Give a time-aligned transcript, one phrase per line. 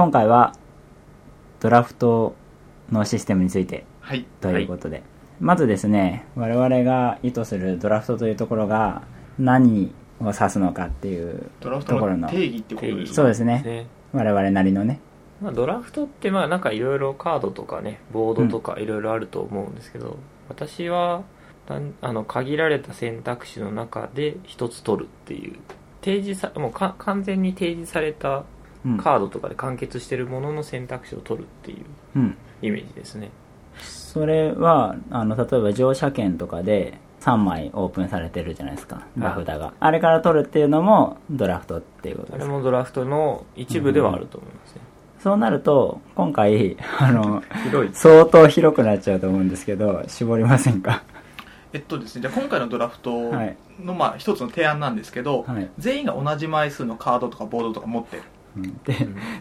[0.00, 0.54] 今回は
[1.60, 2.34] ドラフト
[2.90, 4.24] のシステムについてはい。
[4.40, 5.02] ということで、
[5.40, 9.02] まずですね我々が意図するドラフトというところが
[9.38, 13.62] 何を指すのかっていうドラフトところのの定義ってことですそうですね。
[13.62, 13.86] ね。
[14.14, 15.00] 我々なりのね。
[15.42, 20.16] まあ、ドラフトってまあなんかいろいろカードとかねボードとかいろいろあると思うんですけど、
[20.48, 21.24] 私は
[21.66, 25.58] 単あの限られた選択肢の中で一つ取るっていう
[26.02, 28.44] 提示さもうか完全に提示された
[28.84, 31.84] うん、カードとかで完結してるものの選択肢を取るっていう
[32.16, 33.30] うん、イメージですね。
[33.78, 39.06] それはあの例えば乗車券とかで3枚オープンされてるじゃないですか。
[39.16, 39.72] 名札が。
[39.78, 44.80] あれから取るっていうのもドラフトっていうことあれですもドラフトの一部ではあると思いますね、
[45.22, 47.90] そうなると今回あの広い。
[47.92, 51.02] 相当広くなっちゃうと思うんですけど絞りませんか？
[51.72, 53.56] えっとですねじゃあ今回のドラフトの、はい。
[53.78, 55.70] まあ一つの提案なんですけど、はい。
[55.78, 58.22] 全員が同じ枚数のカードとかボードとか持ってる
[58.56, 58.78] うん。
[58.84, 58.94] で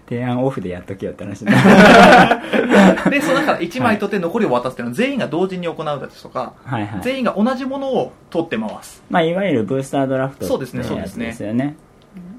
[0.07, 1.51] 提案オフでやっときよって話だ。
[3.09, 7.01] でその中から1枚取って残りを渡すっていうのを全員が同時に行うですとか、はいはい。
[7.01, 9.03] 全員が同じものを取って回す。
[9.09, 10.83] まあ、いわゆるブースタードラフトそうですね。
[10.83, 11.75] そうですねですよね。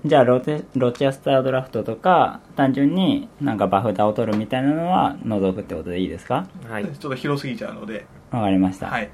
[0.04, 6.46] じゃあロテロチェスタードラフトとか単純になんかバフ札を取るみたいなのは除くってことでいいですか？
[6.68, 6.84] はい。
[6.84, 9.10] ちょっと広すぎちゃうので、わかりました、はい、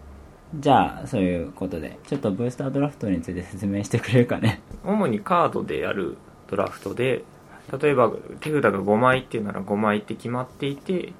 [0.54, 1.98] じゃあそういうことで。
[2.06, 4.60] ちょっとブースタードラフトについて説明してくれるかね。
[4.84, 6.16] 主にカードでやる
[6.48, 7.24] ドラフトで
[7.72, 11.12] 例えば手札が5枚っていうなら5枚って決まっていて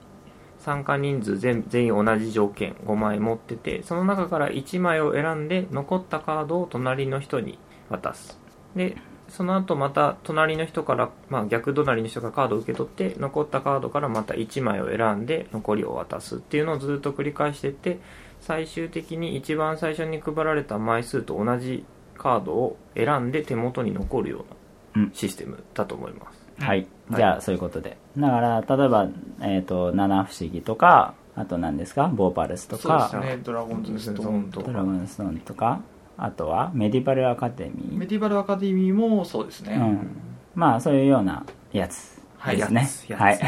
[0.58, 7.58] 参加人数全全員同じ条件5枚持っててその中から1枚を選んで残ったカードを隣の人に
[7.88, 8.38] 渡す。
[8.74, 8.96] で
[9.28, 17.98] その後また隣の人から、まあ、逆隣の人がカードを受け取って残ったカードからまた1枚を選んで残りを渡すっていうのをずっと繰り返していって
[18.40, 21.84] 最終的に一番最初に配られた枚数と同じ
[22.16, 25.10] カードを選んで手元に残るよううなん。
[25.12, 26.86] システムだと思います、はい、はい。
[27.16, 27.96] じゃあそういうことで。
[28.16, 29.08] だから例えば、
[29.40, 32.08] えー、と七不思議とかあと何ですか？
[32.08, 33.38] ボーパルスとそうですか、ね。
[33.42, 35.80] ドラゴンズストーンとドラゴンストーンとか。
[36.18, 37.98] あとはメディバルアカデミー。
[37.98, 40.16] メディバルアカデミーもそうですね、うん、
[40.54, 42.88] まあそういうようなやつですね。
[43.16, 43.38] はい。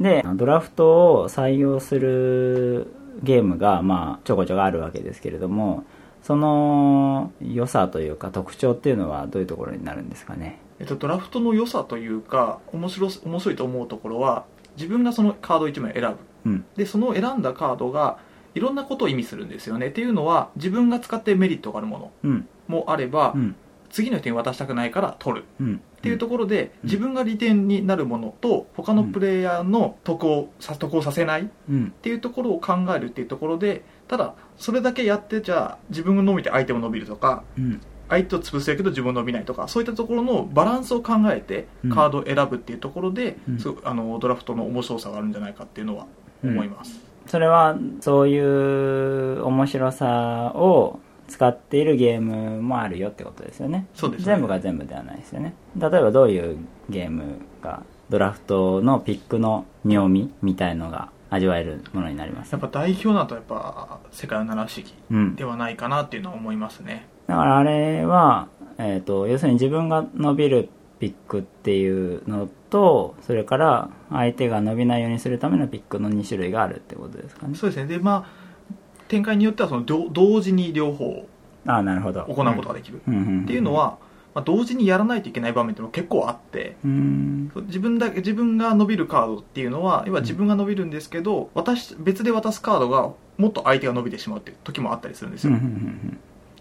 [0.00, 2.90] で ドラフトを採用する
[3.22, 5.84] ゲームがまあちょこちょこあるわけですけれども
[6.22, 10.58] その良さというか特徴っていうのはどういうところになるんですかね？
[10.78, 14.44] えっと、ドラフトの良さというか面白す面白いと思うところは
[14.76, 16.50] 自分がそのカード1枚選ぶ。
[16.50, 16.64] うん。
[16.76, 18.18] でその選んだカードが
[18.54, 19.88] いろんなことを意味するんですよね。
[19.88, 22.48] っていうのは自分が使ってメリットがあるものうん。
[22.68, 23.56] もあれば、うん。
[23.88, 25.44] 次の人に渡したくないから取る。
[25.60, 25.80] うん。
[25.98, 26.88] っていうところで、うん。
[26.88, 31.90] 自分が利点になるものと他のプレイヤーの得をさ得をさせないっうん。
[32.02, 41.90] ていうところを考えるっていうところでただそれだけやってじゃあ自分が伸びて相手も伸びるとかうん相手を潰せるけど自分伸びないとかそういったところのバランスを考えてうん。
[41.90, 43.58] カードを選ぶっていうところで、うん。
[43.84, 46.06] あのドラフトの面白さがあるんじゃないかっていうのは
[46.44, 53.86] 思います、それはそういう面白さを使っているゲームもあるよってことですよね。
[53.94, 54.26] そうですね。
[54.26, 55.54] 全部が全部ではないですよね。
[55.76, 62.52] 例えばどういうゲームがドラフトのピックの妙味みたいのが味わえるものになります。
[62.52, 65.34] やっぱ代表だとやっぱ世界の七不思議うん。
[65.36, 67.08] ではないかなっていうのは思いますね。
[67.26, 68.48] だからあれは、
[68.78, 70.68] えー、と要するに自分が伸びる
[71.00, 77.54] ピックっていうのとそれから相手が伸びないようにするためのピックの2種類があるってことですかね。
[77.54, 77.86] そうですね。
[77.86, 78.46] でまあ
[79.08, 81.26] 展開によってはその同同時に両方
[81.66, 82.24] ああなるほど。
[82.24, 83.42] 行うことができる、うんうんうん。
[83.42, 83.98] っていうのは、
[84.36, 87.50] まあ、同時にやらないといけない場面っていうのが結構あってうん。
[87.68, 95.54] 自分だけ自分が伸びるカードっていうのは要は自分が伸びるんですけど、私別で渡すカードがもっと相手が伸びてしまうっていう時もあったりするんですよ、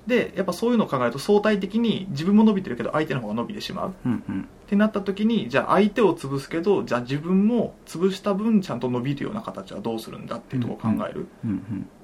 [0.08, 3.90] でやっぱそういうのを考えると相対的に自分も伸びてるけど相手の方が伸びてしまう。
[3.90, 4.48] っうんうん。
[4.68, 11.48] てなった時にじゃあ相手を潰すけどじゃあ自分も潰した分ちゃんと伸びるような形はどうするんだっていうところを考える、っ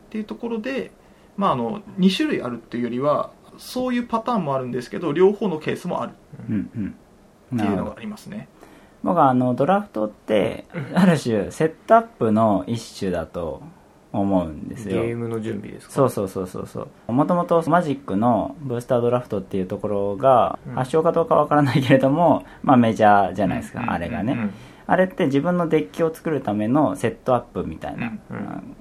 [0.10, 0.92] ていうところで、
[1.38, 6.14] まあ、あの2種類あるっていうよりはそういうパターンもあるんですけど両方のケースもある。
[6.50, 6.96] うんうん。
[7.56, 8.48] っていうのがありますね。
[9.04, 13.62] 僕はあのドラフトってある種セットアップの一種だと
[14.12, 15.94] 思うんですゲよームの準備ですか？
[15.94, 17.12] そうそうそうそうそう。
[17.12, 20.74] もともとマジックのブースタードラフトっていうところがうん。
[20.74, 23.90] 発祥かどうかわからないけれども、まあメジャーじゃないですか、うん。
[23.92, 24.54] あれがね、うん
[24.88, 28.12] あれって自分のデッキを作るためのセットアップみたいな、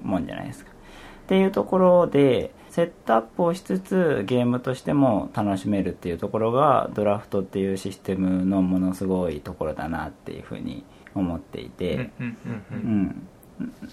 [0.03, 0.71] もんじゃないですか。
[0.71, 13.27] っていうところでセットアップをしつつゲームとしても楽しめるっていうところがドラフトっていうシステムのものすごいところだなっていうふうに思っていて、うん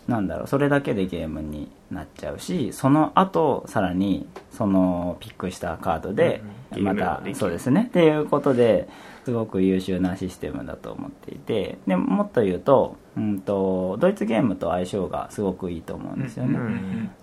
[0.07, 0.47] なんだろう。
[0.47, 6.41] それだけでゲームになっちゃうしその後さらにそのピックしたカードで
[6.75, 7.87] うんまたそうですね。
[7.89, 8.89] っていうことで
[9.29, 16.59] すごく優秀なシステムだと思っていてでもっと言うと,、うん、とドイツゲームと相性がすごくいいと思うんですよね、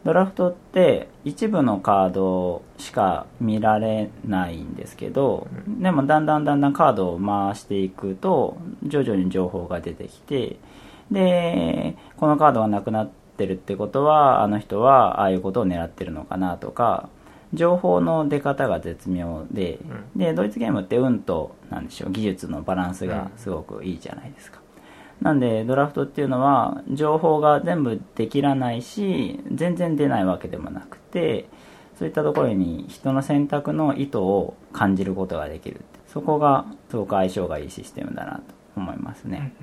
[0.04, 10.57] ドラフトって一部のカードしか見られないんですけど、でもだんだんだんだんカードを回していくと徐々に情報が出てきて
[11.10, 17.10] でこのカードがなくなってるってことはあの人はああいうことを狙ってるのかなとか
[17.56, 19.80] 情報の出方が絶妙で、
[20.16, 24.60] でドイツゲームって運となんでしょう技術のバランスがすごくいいじゃないですか、
[25.22, 31.48] なんでドラフトっていうのは情報が全部できらないし全然出ないわけでもなくて
[31.98, 38.44] そういったところに人の選択の意図を感じることができるそこがすごく相性がいいシステムだなと
[38.75, 39.54] 思いますね、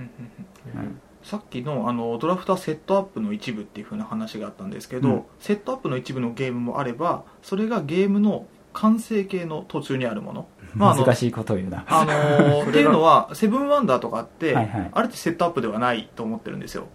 [0.74, 5.22] うんさっきのあのドラフトはセットアップの一部っていう風な話があったんですけど、うん。
[5.40, 11.84] セットアップの一部のゲームもあればそれがゲームの完成形の途中にあるもの、まあ難しいことを言うな。
[11.86, 14.90] あのー っていうのはセブンワンダーとかって、はいはい。
[14.92, 16.86] あれってセットアップではないと思ってるんですよ。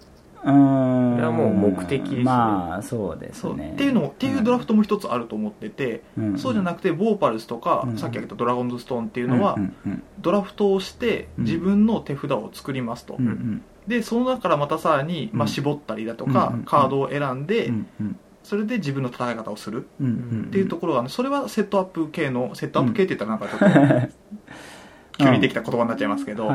[0.44, 1.16] うーん。
[1.16, 2.24] これはもう目的ですね。
[2.24, 3.56] まあそうですそう。
[3.56, 6.38] ねっていうのっていうドラフトも一つあると思ってて、うん。
[6.38, 7.98] そうじゃなくてボーパルスとか、うん。
[7.98, 10.04] さっき挙げたドラゴンズストーンっていうのは、うんうん。
[10.20, 11.44] ドラフトをしてうん。
[11.46, 17.72] 自分の手札を作りますと、うんうんでその中からまたさらに、まあ、うん絞ったりだとか、うんカードを選んで、
[18.44, 19.88] それで自分の戦い方をする。
[20.02, 20.06] っ
[20.52, 24.10] ていうところが、ね、それはセットアップ系のセットアップ系って言ったらなんかちょっ
[25.18, 26.50] と急にできた言葉になっちゃいますけど、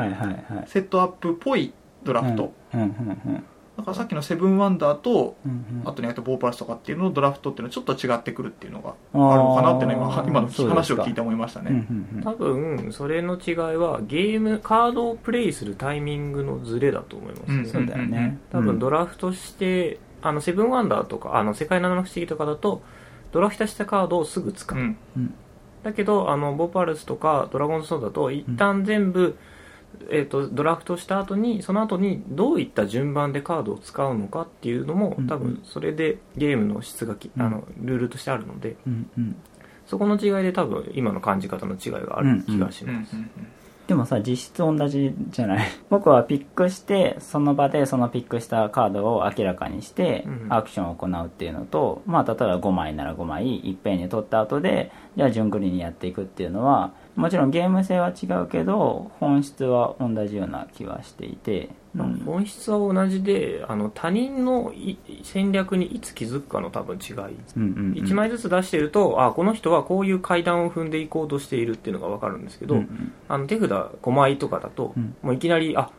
[0.67, 2.53] セットアップっぽいドラフト、
[3.75, 5.89] だからさっきのセブンワンダーとうんうん。
[5.89, 8.93] あとにあとボーパルスとかっていうののドラフトっていうのはちょっと違ってくるっていうのがあ
[9.35, 12.23] るのかなっていうのは今今の話を聞いて思いましたうんね、うんうん。
[12.23, 18.39] 多分それの違いはゲームカードをプレイするタイミングのズレだと思いますね、うんそうだよね。
[18.51, 22.83] 多分ドラフトして、あのセブンワンダーとかあの世界七の不思議とかだと
[23.31, 24.97] ドラフトしたカードをすぐ使う、うん。
[25.17, 25.33] うん
[25.83, 29.37] だけどあのボパルスとかドラゴンズソードだと一旦全部、
[30.09, 37.41] えー、とドラフトした後にその後にどういった順番でカードを使うのかっていうのもうん多分それでゲームの質がき、うん。
[37.41, 39.35] あのルールとしてあるのでうんうん。
[39.85, 43.15] そこの違いで多分今の感じ方の違いがある気がしうんうんます、
[43.87, 45.67] でもさ実質同じじゃない？
[45.89, 50.53] 僕はピックしてその場でそのピックしたカードを明らかにしてうん。
[50.53, 62.15] アクションを行うっていうのと、まあ例えば5枚なら5枚いっぺんに取った後でじゃあ順繰りにやっていくっていうのはもちろんゲーム性は違うけど本質は同じような気はしていて、うん。
[62.25, 67.15] 本質は同じであの他人のい戦略にいつ気づくかの多分違い。
[67.15, 67.59] うんうんう
[67.91, 67.93] ん。
[67.93, 73.13] 1枚ずつ出してるとあこの人はこういう階段を踏んでいこうとしているっていうのが分かるんですけど、うんうん。
[73.27, 75.15] あの手札5枚とかだと、うん。
[75.21, 75.91] もういきなりあ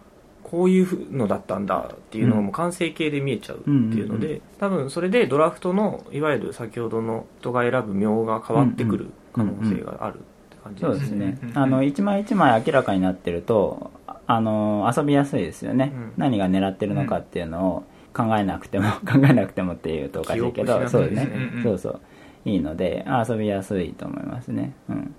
[0.42, 10.20] こういうのだったんだっていうのがもう完成形で見えちゃうっていうので、うんうん多分それでドラフトのいわゆる先ほどの人が選ぶ名が変わってくる可能性がある。
[10.20, 10.33] って感じそう
[10.70, 10.94] でね。
[10.94, 11.58] ですすねうんうん。
[11.58, 13.90] あの一枚一枚明らかになってると
[14.26, 16.12] あの遊びやすいですよね、うん。
[16.16, 17.84] 何が狙ってるのかっていうのを
[18.14, 21.30] 考えなくても 考えなくてもっていうとおかしいけど記憶しそうですね。
[21.34, 21.58] うん。
[21.58, 22.00] うんそうそう。
[22.44, 24.74] いいのであ遊びやすいと思いますね。
[24.88, 25.14] うん。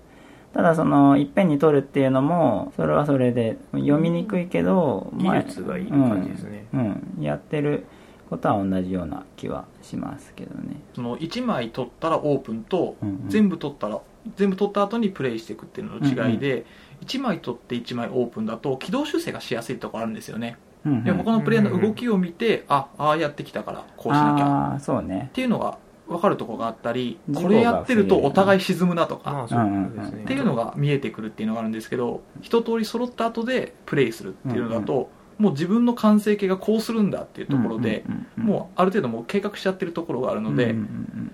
[0.54, 6.66] ただそのいっぺんに取るっていうのもそれはそれで読みにくいけど、まあ技術がいい感じですね。
[6.72, 6.80] うん、
[7.16, 7.22] うん。
[7.22, 7.84] やってる
[8.30, 10.80] ことは同じような気はしますけどね。
[10.94, 13.28] その1枚取ったらオープンと、うんうん。
[13.28, 14.00] 全部取ったら
[14.36, 16.66] 全部取った後にプレイしていくっていうのの違いで、
[17.04, 21.04] 1枚取って1枚オープンだと軌道修正がしやすいところあるんですよね、うんうん。
[21.04, 24.46] で他のプレイヤーの動きを見て、あああやってきたからこうしなきゃ。
[24.46, 25.28] ああそうね。
[25.30, 25.78] っていうのが
[26.08, 29.46] 分かるところがあったりこれやってるとお互い沈むなとか。
[29.46, 38.46] っていうのが見えてくるっていうのがあるんですけど一通り揃った後でプレイするっていうのだと、もう自分の完成形がこうするんだっていうところで、うんうんうんうん。
[38.46, 40.82] もうある程度もう計画しちゃってるところがあるので、うんうんうんう
[41.24, 41.25] ん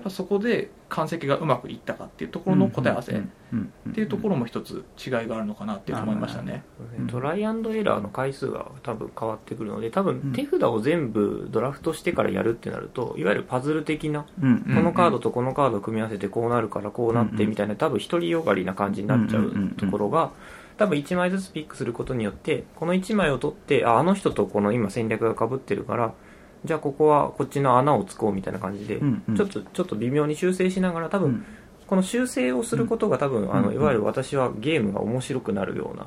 [0.00, 3.16] やっぱそこで完成形がうまくいったかっていうところの答え合わせっ
[3.52, 6.64] うんていうところも一つ違いがあるのかなっていうと思いましたね。
[6.98, 7.06] うん。
[7.06, 10.20] トライアンドエラーの回数が多分変わってくるので多うん。
[10.20, 20.30] 分手札を全部ドラフトしてからやるってなるといわゆるパズル的なこのカードとこのカードを組み合わせてこうなるからこうなってみたいな多分独りよがりな感じになっちゃうところが
[20.78, 26.14] 多分1枚ずつピックすることによってこの1枚を取ってああの人とこの今戦略がかぶってるから
[26.64, 29.36] じゃあここはこっちの穴を突こうみたいな感じでうんうん。
[29.36, 31.46] ちょっとちょっと微妙に修正しながら多分うん。
[31.86, 33.74] この修正をすることが多分あのうん。
[33.74, 36.06] いわゆる私はゲームが面白くなるような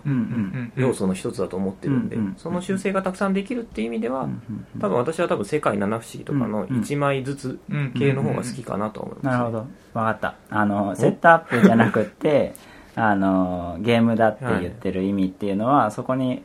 [0.75, 4.41] 要素の一つだと思ってるんで、うんうんその修正がたくさんできるっていう意味では、うん
[4.79, 6.81] 多分私は多分世界七不思議とかのうんうん。
[6.81, 7.59] 1枚ずつ
[7.97, 9.59] 系の方が好きかなと思います、なるほど。
[9.59, 10.35] 分かった。
[10.49, 12.53] あのセットアップじゃなくって
[12.95, 16.43] あのゲームだって言ってる意味っていうのはそこに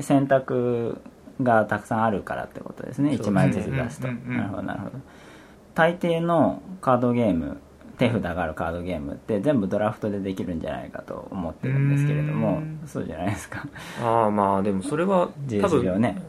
[0.00, 1.00] 選択
[1.42, 3.16] がたくさんあるからってことですね。
[3.16, 4.08] そう1枚ずつ出すと。
[4.08, 4.36] うんうんうん。
[4.36, 4.92] なるほどなるほど。
[5.74, 7.58] 大抵のカードゲーム
[7.98, 12.58] 手札があるカードゲームって全部ドラフトでできるんじゃないかと思ってるんですけれども。
[12.58, 12.80] うん。
[12.86, 13.66] そうじゃないですか。
[14.02, 16.22] ああまあでもそれは事多分ね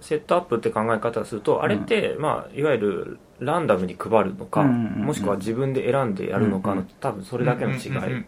[0.00, 5.04] セットアップって考え方をするとあれって、まあ、いわゆるランダムに配るのか、うんうんうん。
[5.04, 8.24] もしくは自分で選んでやるのかの、うんうん多分それだけの違い、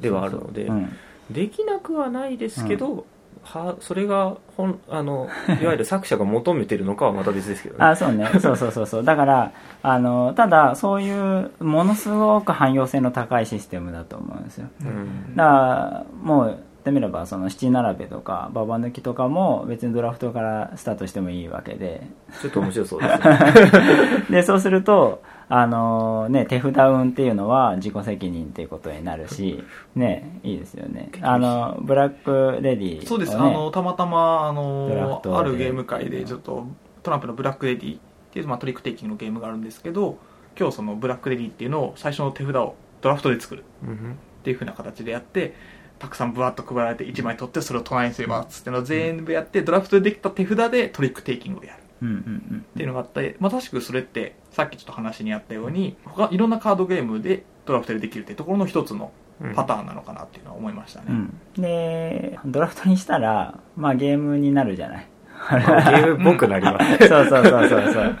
[0.00, 0.92] ではあるのでうん。
[1.30, 3.06] できなくはないですけど、
[3.44, 5.28] はそれが本あの
[5.60, 7.84] いわゆる作者が求めてるのかはまた別ですけどね。
[7.84, 8.26] あそうね。
[8.40, 9.04] そうそうそうそう。
[9.04, 14.68] だからあのただそういうものすごく汎用性の高いシステムだと思うんですよ。
[14.82, 15.36] うん。
[15.36, 22.06] だからもう言ってみればその七並べとかババ抜きとかも別にドラフトからスタートしてもいいわけで。
[22.40, 24.24] ちょっと面白そうですね。
[24.30, 29.62] でそうするとあのね手札運っていうのは自己責任っていうことになるし
[29.94, 31.10] ねいいですよね。
[31.20, 36.66] あのブラックレディを、ね、そうです、あのたまたまあのあるゲーム会でちょっと
[37.02, 38.00] トランプのブラックレディっ
[38.32, 40.18] ていう、まあ、トリックテイキングのゲームがあるんですけど
[40.58, 43.64] 今日そのブラックレディっていうのを最初の手札をドラフトで作る。
[43.82, 45.54] うんっていう風な形でやって
[45.98, 51.82] たくさんブワッと配られて1枚取ってそれを隣にすればっつってのを全部やってドラフトでできた手札でトリックテイキングをやる。
[52.04, 59.54] っていうのがあってまさしくそれってさっきちょっと話にあったように他いろんなカードゲームでドラフトでできるっていうところの一つのうん。
[59.54, 65.08] パターンなのかなっていうのは思いましたね、うん、うん、でドラフトにしたらまあゲームになるじゃない。
[65.50, 65.56] ま
[65.88, 66.98] あゲームっぽくなります。
[67.08, 68.16] そうそうそうそうそう。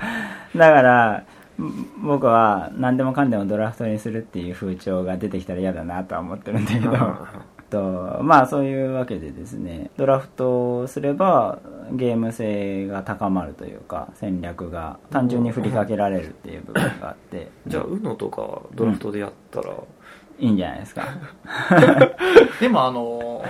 [0.56, 1.24] だから
[1.62, 6.90] ん僕は何でもかんでもドラフトにするっていう風潮が出てきたら嫌だなとは思ってるんだけど
[7.74, 11.58] とまあそういうわけでですねドラフトをすれば
[11.90, 17.50] ゲーム性が高まるというか戦略が単純に振りかけられるっていう部分があって。
[17.66, 19.70] じゃあ UNO とかドラフトでやったら、
[20.38, 21.04] いいんじゃないですか。
[22.60, 23.42] でもあの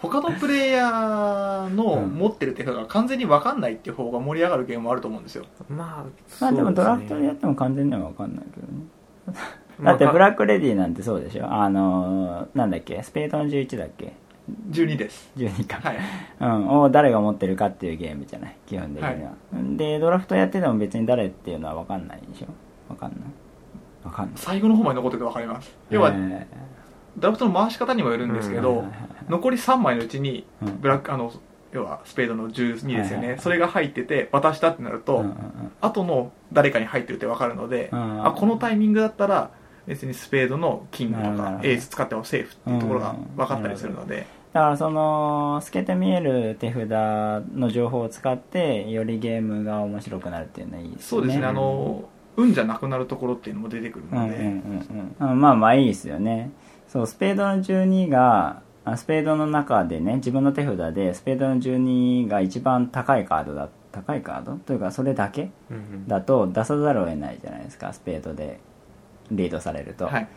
[0.00, 2.10] 他のプレイヤーのうん。
[2.10, 5.44] 持ってる手札が完全に分かんないっていう方が盛り上がるゲームもあると思うんですよ。
[5.68, 8.84] まあまあでもドラフトでやっても完全には分かんないけどね
[9.80, 11.46] だってブラックレディなんてそうでしょ？
[11.52, 13.02] あのなんだっけ？
[13.02, 14.12] スペードの11だっけ
[14.70, 15.30] ？12です。
[15.36, 15.98] 12か、はい。
[16.40, 18.56] うん、を誰が持ってるかっていうゲームじゃない？
[18.66, 19.32] 基本的には、
[19.76, 22.46] でドラフトやってても別に誰っていうのは分かんないでしょ？
[22.88, 23.20] 分かんない？
[24.02, 24.34] 分かんない。
[24.36, 25.72] 最後の方まで残ってて分かります。
[25.90, 26.46] 要はえ
[27.16, 28.76] ドラフトの回し方にもよるんですけどうん。
[28.78, 29.08] はいはいはい。
[29.28, 30.80] 残り3枚のうちにうん。
[30.80, 31.32] ブラックあの
[31.72, 33.28] 要はスペードの12ですよはいはいはい。
[33.28, 35.36] ねそれが入ってて渡したってなるーとうんうん
[35.80, 38.26] 後の誰かに入ってるって分かるのでうん。
[38.26, 39.50] あこのタイミングだったら
[39.86, 44.26] 別にスペードのキングとかエース使ってもセーフっていうところが分かったりするので。
[44.52, 46.86] だからその透けて見える手札
[47.54, 51.02] の情報を使ってよりゲームが面白くなるっていうのはいいですね。
[51.08, 51.46] そうですね。
[51.46, 52.04] あの
[52.36, 54.36] 運じゃなくなるところっていうのも出てくるので。
[54.36, 56.50] うんうんまあまあいいですよね。
[56.86, 64.56] そうスペードの12があスペードの中でね自分の手札でスペードの12が一番高いカードだ高いカード？
[64.56, 66.08] というかそれだけうんうん。
[66.08, 68.60] だと出さざるを得ないじゃないですかスペードで
[69.36, 70.28] リードされると、はい。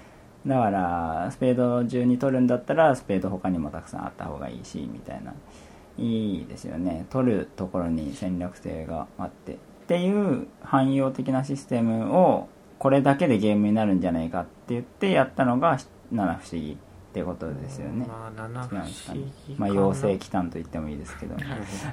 [0.46, 5.34] だからスペード12取るんだったらスペード他にもたくさんあった方がいいしみたいな。
[5.98, 7.06] いいですよね。
[7.10, 9.54] 取るところに戦略性があって。
[9.54, 12.50] っていう汎用的なシステムを
[12.80, 15.78] これだけでゲームになるんじゃないかって言ってやったのが
[16.12, 16.78] 七不思議っ
[17.14, 18.06] てことですよね。
[18.08, 18.86] まあ七不思
[19.48, 21.36] 議まあ妖精機関と言ってもいいですけど。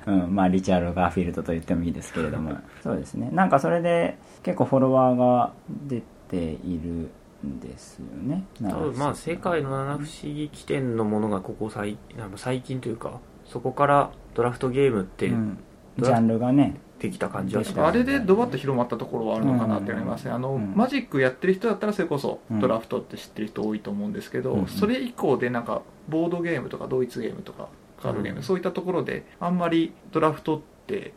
[0.07, 2.57] うん、まあリチャード・ガーフィールドと言ってもいいですけれども。
[2.83, 3.31] そうですね。
[3.33, 5.53] なんかそれで結構フォロワーが
[5.87, 6.37] 出て
[6.67, 7.11] いる
[7.47, 8.45] んですよね。
[8.63, 15.59] 多分まあ世界の七不思議起点のものがここ最なんか最近というかそこからドラフトゲームってうん、
[15.99, 20.73] ジャンルがねできた感じはしあれでドバッと広まったところはあるのかなって思いますね、あのうん。
[20.75, 22.61] マジックやってる人だったらそれこそうん。
[22.61, 24.67] ドラフトって知ってる人多いと思うんですけど、うん。
[24.69, 27.69] それ以降でなんかボードゲームとかドイツゲームとか
[28.01, 28.43] カードゲーム、うん。
[28.45, 30.72] そういったところであんまりドラフトって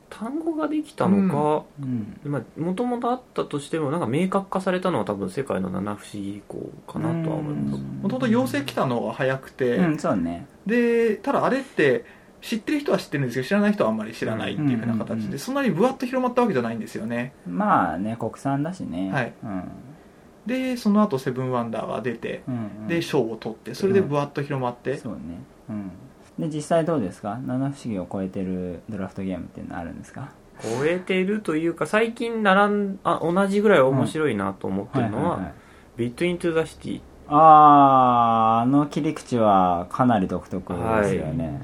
[0.10, 1.66] 単語ができたのか、
[2.58, 7.84] もともとあったとしてもなんか明確化されたのは多分世界の七不思議以降かなとは思います。
[7.84, 10.48] もともと妖精来たのが早くて、うんそうね。
[10.66, 12.06] でただあれって
[12.42, 15.40] 知ってる人は知ってるんですけど知らない人はあんまり知らないっていうふうな形で、うんうんうん。
[15.40, 17.34] そんなにぶわっと広まったわけじゃないんですよね。
[17.48, 19.12] まあね国産だしね。
[19.12, 19.34] はい。
[19.44, 19.64] うん。
[20.46, 22.88] でその後セブンワンダーが出てうんうん。
[22.88, 25.20] で賞を取ってそれでぶわっと広まって、そうね。
[25.70, 25.92] うん
[26.40, 27.40] で実際どうですか？
[27.46, 30.30] 七不思議を超えてるドラフトゲームっていうのはあるんですか？
[30.62, 35.42] 超えてるというか最近並んあ同じぐらい面白いなと思ってるのは,、い。
[35.42, 35.48] いい
[35.98, 41.62] ビットイントゥザシティあああの切り口はかなり独特ですよね、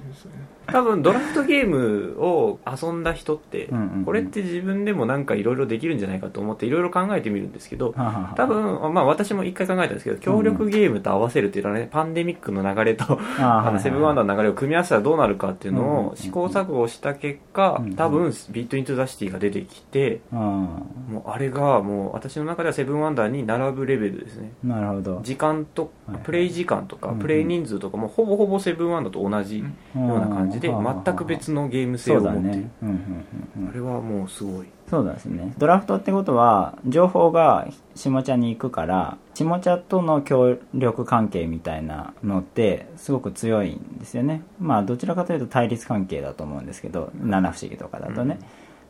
[0.67, 4.05] 多分ドラフトゲームを遊んだ人って、うんうんうん。
[4.05, 7.93] これって自分でもなんかいろいろできるんじゃないかと思っていろいろ考えてみるんですけど
[8.35, 20.39] 多分、まあ、私も一回考えたんですけど協力ゲームと合わせるっていうのはね、パンデミックの流れとああのセブンワンダーの流れを組み合わせたらどうなるかっていうのを試行錯誤した結果、多分 Between Two Cities が出てきてうん。
[20.39, 24.51] もうあれがもう私の中ではセブンワンダーに並ぶレベルですね。
[24.63, 25.21] なるほど。
[25.23, 25.91] 時間と
[26.23, 29.65] プレイ時間とかプレイ人数とかもほぼほぼセブンワンダーと同じよ
[29.95, 32.49] うな感じでうん全く別のゲーム性を持っている。
[32.49, 32.71] ね。
[32.81, 33.69] うんうんうんうん。
[33.69, 34.67] あれはもうすごい。
[34.89, 35.53] そうですね。
[35.57, 44.43] ドラフトってことは情報が下家に行くから下家との協力関係みたいなのってすごく強いんですよね。
[44.59, 48.39] まあどちらかというと対立関係だと思うんですけど七不思議とかだとね、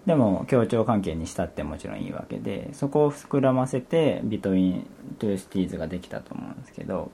[0.05, 4.87] でも協調関係にしたってもちろんいいわけでそこを膨らませて Between
[5.19, 7.11] Two Cities ができたと思うんですけど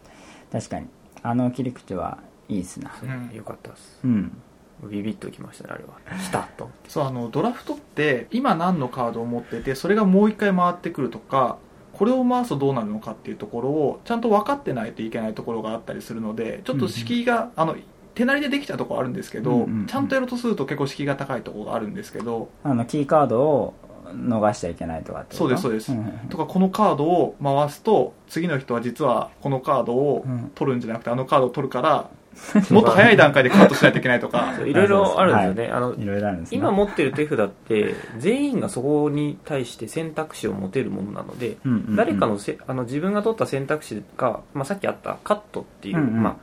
[0.51, 0.87] 確かに
[1.23, 2.95] あの切り口はいいっすな。
[3.03, 3.99] うんよかったです。
[4.05, 4.41] うん
[4.83, 6.17] ビビッときましたねあれは。
[6.19, 6.69] 来たと。
[6.87, 11.57] そうあのドラフトって今何のカードを持っててそれがもう一回回ってくるとか
[11.93, 17.75] これを回すとどうなるのかっていうところをちゃんと分かってないといけないところがあったりするのでちょっと敷居が、あの
[18.13, 19.79] 手なりでできたところあるんですけど、うんうん。
[19.81, 23.73] うんちゃんとやろうとすると結構敷居が高いところがあるんですけどあのキーカードを
[24.07, 25.91] 逃しちゃいけないとかってそうですそうです。
[25.91, 26.27] んん。
[26.29, 30.51] とかこのカードを回すと次の人は実はこのカードをうん。
[30.55, 32.09] 取るんじゃなくてあのカードを取るから
[32.71, 34.53] もっと早い段階でカットしないといけないとか。
[34.65, 36.57] いろいろあるんですよね、あのいろいろあるんですね。
[36.57, 41.95] 今持ってる手札って全員がそこに対して選択肢を持てるものなので、うんうんうん。
[41.95, 46.23] 誰かのせあの自分が取った選択肢が、まあ、さっきあったカットっていう、うんうん。
[46.23, 46.35] まあ、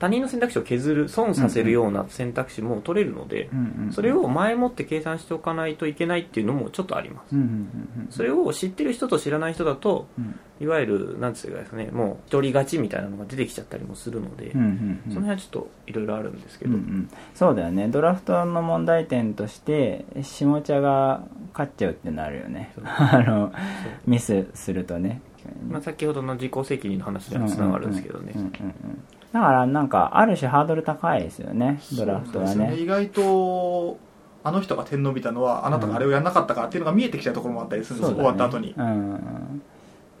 [0.00, 10.38] 他人の選択肢を削る損させるような選択肢も取れるので、うんうんそれを前もって計算しておかないといけないっていうのもちょっとあります、うんうんうんそれを知ってる人と知らない人だとうん。
[10.60, 14.66] いわゆるなんつうかですかねもう一人勝ちみたいなのが出てきちゃったりもするので、うんうん
[15.06, 17.10] うんその辺はちょっといろいろあるんですけど、うんうん。
[17.34, 17.88] そうだよね。
[17.88, 22.72] ドラフトの問題点として下茶が勝っちゃうってなるよね。
[22.84, 23.52] あの
[24.06, 25.22] ミスするとね。
[25.68, 32.82] まあ、先ほどの自己責任の話にはつながるんですけどね、うんうんうんうんだからなんかある種ハードル高いですよねドラフトはそうですよね。
[32.82, 33.98] 意外と
[34.42, 38.74] あの人が点伸びたのはあなたがあれをやらなかったからっていうのが見えてきちゃうところもあったりするんです、終わった後に。
[38.76, 39.62] うん。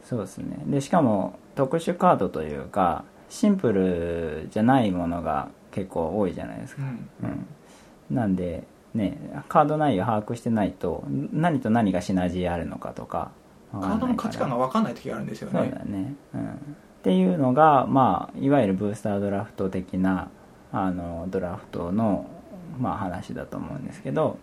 [0.04, 0.62] そうですね。
[0.66, 7.08] でしかも特殊カードというかシンプルじゃないものが結構多いじゃないですか、うん。
[8.10, 8.64] うん、なんで
[8.94, 13.30] ねカード内容把握してないと何と何がシナジーあるのかとか
[13.72, 20.28] カードの価値観が分かんない時があるんですよそうねだね、うん、っていうのがまあいわゆるブースタードラフト的な
[20.70, 22.26] あのドラフトの、
[22.78, 24.38] まあ、話だと思うんですけど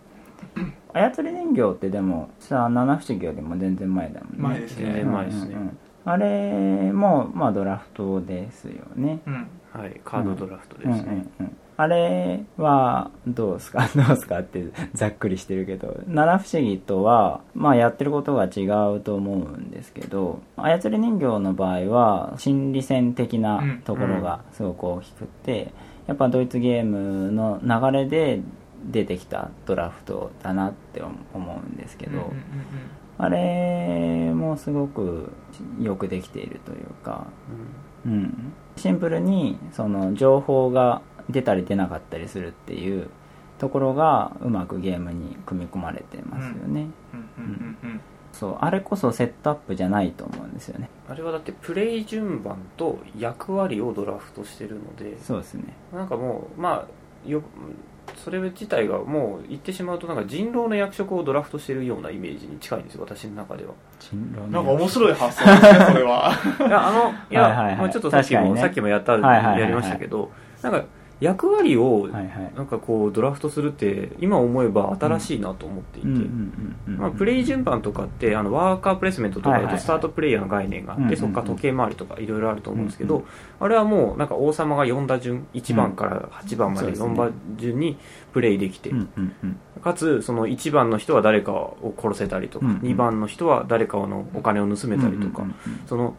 [0.92, 4.36] 操り人形ってでもさあ七不思議よりも全然前だもんね。
[4.38, 5.04] 前ですね。
[5.04, 5.56] 前ですね。
[6.04, 9.20] あれも、まあ、ドラフトですよね。
[9.26, 9.46] うん
[9.78, 11.56] はい、カードドラフトですうんね、うんうん。
[11.76, 13.88] あれはどうすか？
[13.94, 14.64] どうすかって
[14.94, 16.00] ざっくりしてるけど。
[16.08, 25.72] 七不思議とは、まあ、やってることが違うと思うんですけど操り人形の場合は心理戦的なところがすごく大きくって、
[26.06, 28.40] やっぱドイツゲームの流れで
[28.84, 31.02] 出てきたドラフトだなって
[31.34, 32.34] 思うんですけど、うんうんうん
[33.20, 35.32] あれもすごく
[35.80, 37.26] よくできているというか、
[38.06, 43.10] うん、シンプルにその情報が出たり出なかったりするっていう
[43.58, 46.86] ところがうまくゲームに組み込まれてますよね、
[48.32, 50.88] そうあれこそセットアップじゃないと思うんですよね。
[51.08, 55.20] あれはだってプレイ順番と役割をドラフトしてるので。
[55.20, 55.64] そうですね。
[55.92, 57.42] なんかもうまあよ
[58.16, 63.72] それ自体がもう言ってしまうとなんか人狼の役職をドラフトしてるようなイメージに近いんですよ私の中では。
[63.98, 66.32] 人狼なんか面白い発想ですねそれは。
[66.60, 67.76] いやあのいやはいはいはい。
[67.76, 69.60] まあちょっとさっきも、ねさっきもやった、はいはいはいはい。
[69.60, 70.30] やりましたけど
[70.62, 70.84] なんか
[71.20, 76.08] 役割をなんかこうドラフトするって今思えば新しいなと思っていて、
[77.16, 83.24] プレイ順番とかってあのワーカープレイスメントとかだとスタートプレイヤーの概念があって、そこから時計回りとかいろいろあると思うんですけど、うん
[83.60, 87.98] あれはもうなんか王様が4打順1番から8番までそうですね4番順に
[88.32, 88.92] プレイできて、
[89.82, 92.78] かつその1番の人は誰かを殺せたりとか、うんうん。
[92.82, 95.44] 2番の人は誰かのお金を盗めたりとか、
[95.86, 96.14] その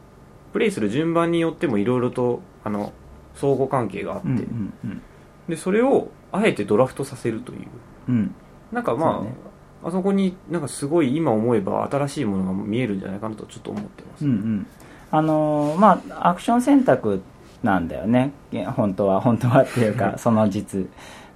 [0.52, 2.92] プレイする順番によってもいろいろとあの
[3.36, 5.02] 相互関係があって、うんうんうん。
[5.48, 7.68] でそれをあえてドラフトさせるという。
[8.10, 8.36] うん。
[8.72, 9.34] なんかまあそうね。
[9.82, 14.68] あそこになんかすごい今思えば新しいものが見えるんじゃないかなとちょっと思ってます、うんうん。
[15.12, 17.22] あのーまあアクション選択
[17.64, 18.32] なんだよね。
[18.76, 20.88] 本当は本当はっていうか その実。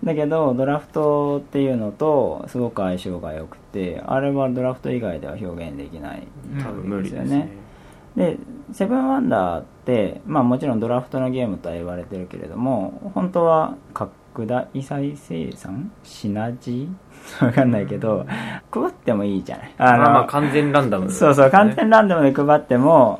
[0.03, 6.27] だけどドラフトっていうのとすごく相性が良くてあれはドラフト以外では表現できない
[6.61, 7.62] 多分無理ですよね
[8.15, 8.37] で
[8.71, 15.91] セブンワンダーって、まあ、もちろんドラフトのゲームとは言われてるけれども本当は格福田伊再生産？
[16.03, 17.45] シナジー？
[17.45, 18.25] わかんないけど、
[18.71, 19.71] 配ってもいいじゃない。
[19.77, 23.19] あまあまあ完全ランダム、そうそう、完全ランダムで配っても、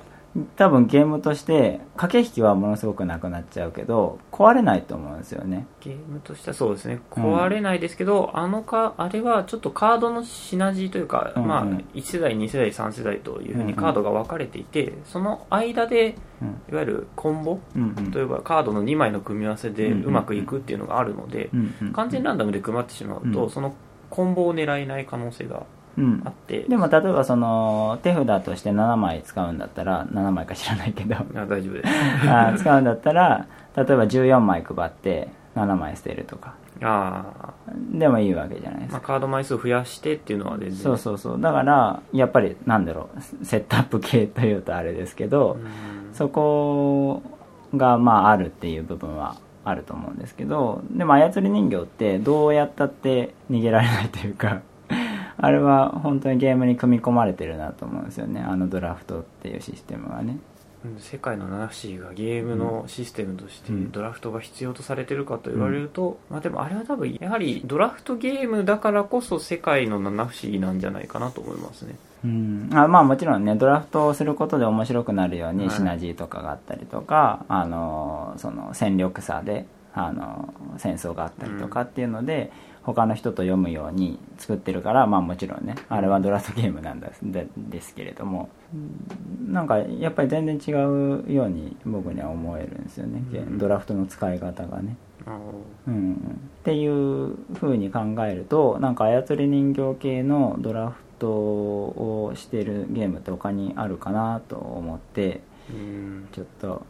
[0.56, 5.67] 多分ゲームとして駆け引きはものすごくなくなっちゃうけど壊れないと思うんですよね。
[5.80, 7.02] ゲームとしてはそうですね。
[7.12, 16.15] 壊れないですけど、うん、あのかあれはちょっとカードのシナジーというか、うんうん、まあ、1世代2世代3世代というふうにカードが分かれていて、うんうん、その間で
[16.72, 23.76] いわゆるコンボ、うんうん、例えばカードの2枚の組み合わせでうまくいくっていうのがあるので、うんうん、完全ランダムで配ってしまうと、その
[24.10, 25.63] コンボを狙えない可能性が
[26.25, 31.15] あって、うん、でも例えばその手札として7枚使うんだったら7枚か知らないけど。
[31.15, 31.89] あ大丈夫です。
[32.29, 36.53] あ使うんだったら例えば14枚配って7枚捨てるとか。
[36.82, 37.23] あ
[37.91, 40.77] でもいいわけじゃないですか、まあ、カード枚数増やしてっていうのは全然。
[40.77, 41.41] そうそうそう。
[41.41, 45.58] だからやっぱりなんだろうセットアップ系というとあれですけど
[46.13, 47.21] そこ
[47.75, 54.62] がまああるっていう部分はあると思うんですけどでも操り人形ってどうやったって逃げられないというか
[55.43, 58.39] あれは本当にゲームに組み込まれてるなと思うんですよね。
[58.39, 60.38] あのドラフトっていうシステムはね。
[60.99, 71.95] 世界の七不思議がゲームのシステムとしてドラフトが必要とされてるかと言われると、うん、まあでもあれは多分やはりドラフトゲームだからこそ世界の七不思議なんじゃないかなと思いますね。
[72.23, 88.50] うん、あまあもちろんねドラフトをすることで面白くなるようにシナジーとかがあったりとか、はい、あのその戦力差であの戦争があったりとかっていうので、うん他の人と読むように作ってるからまあもちろんねあれはドラフトゲームなんですですけれども。
[89.48, 94.98] なんかやっぱり全然違うように僕には思えるんですよね、うん、ドラフトの使い方がね。
[95.88, 96.17] うん、っ
[96.63, 105.39] ていうふうに考えるとなんか操り人形系のドラフトをしてるゲームって他にあるかなと思って、
[106.34, 106.86] ちょっと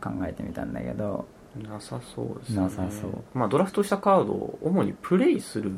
[0.00, 1.26] 考えてみたんだけど
[1.62, 2.62] なさそうですね。
[2.62, 3.10] なさそう。
[3.34, 5.72] まあドラフトしたカードを主にプレイする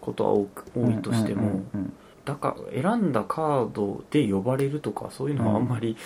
[0.00, 1.62] ことは多く、多いとしても、
[2.24, 5.96] だから選んだカードで呼ばれるとかそういうのはあんまり、うん、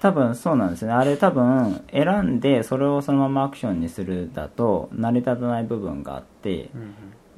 [0.00, 0.92] 多分そうなんですね。
[0.92, 6.70] あれ多分選んでそれをそのままアクションにするだと成り立たない部分があって、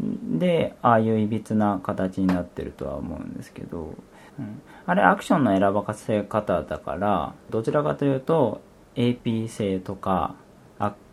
[0.01, 3.95] うん、でああいういびつな形になってるとは思うんですけど、
[4.39, 8.61] うん、あれアクションの選ばせ方だからどちらかというと
[8.95, 10.37] AP 性とか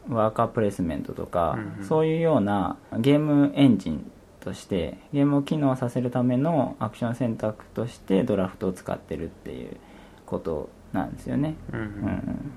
[0.09, 9.77] ワーカープレイスメントとか、うんうん、そういうようなゲームエンジンとしてゲームを機能させるためのアクション選択としてドラフトを使ってるっていう
[10.25, 12.51] ことなんですよね、うん、うん、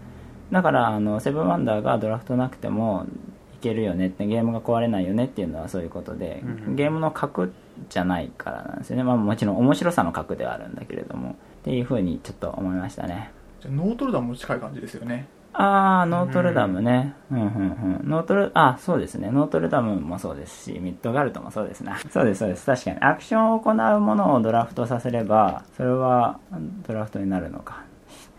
[0.53, 3.07] だからあのセブンワンダーがドラフトなくても
[3.55, 7.53] いけるよねってゲームが壊れないよねっていうのはそういうことで、うん、ゲームの核
[7.89, 11.37] じゃないからなんですよね、まあ、もちろん面白さの核ではあるんだけれども。
[11.59, 13.31] っていうふうにちょっと思いましたね。
[13.61, 15.27] じゃノートルダムも近い感じですよね
[15.61, 17.15] ああ、ノートルダムね。
[17.33, 18.01] うん、うん、うん。
[18.05, 19.31] ノートル、あ、そうですね。
[19.33, 21.99] ノートルダムもそうですし、ミッドガルドもそうですな。
[22.11, 22.65] そうです、そうです。
[22.65, 22.97] 確かに。
[23.01, 26.39] アクションを行うものをドラフトさせれば、それは
[26.87, 27.83] ドラフトになるのか。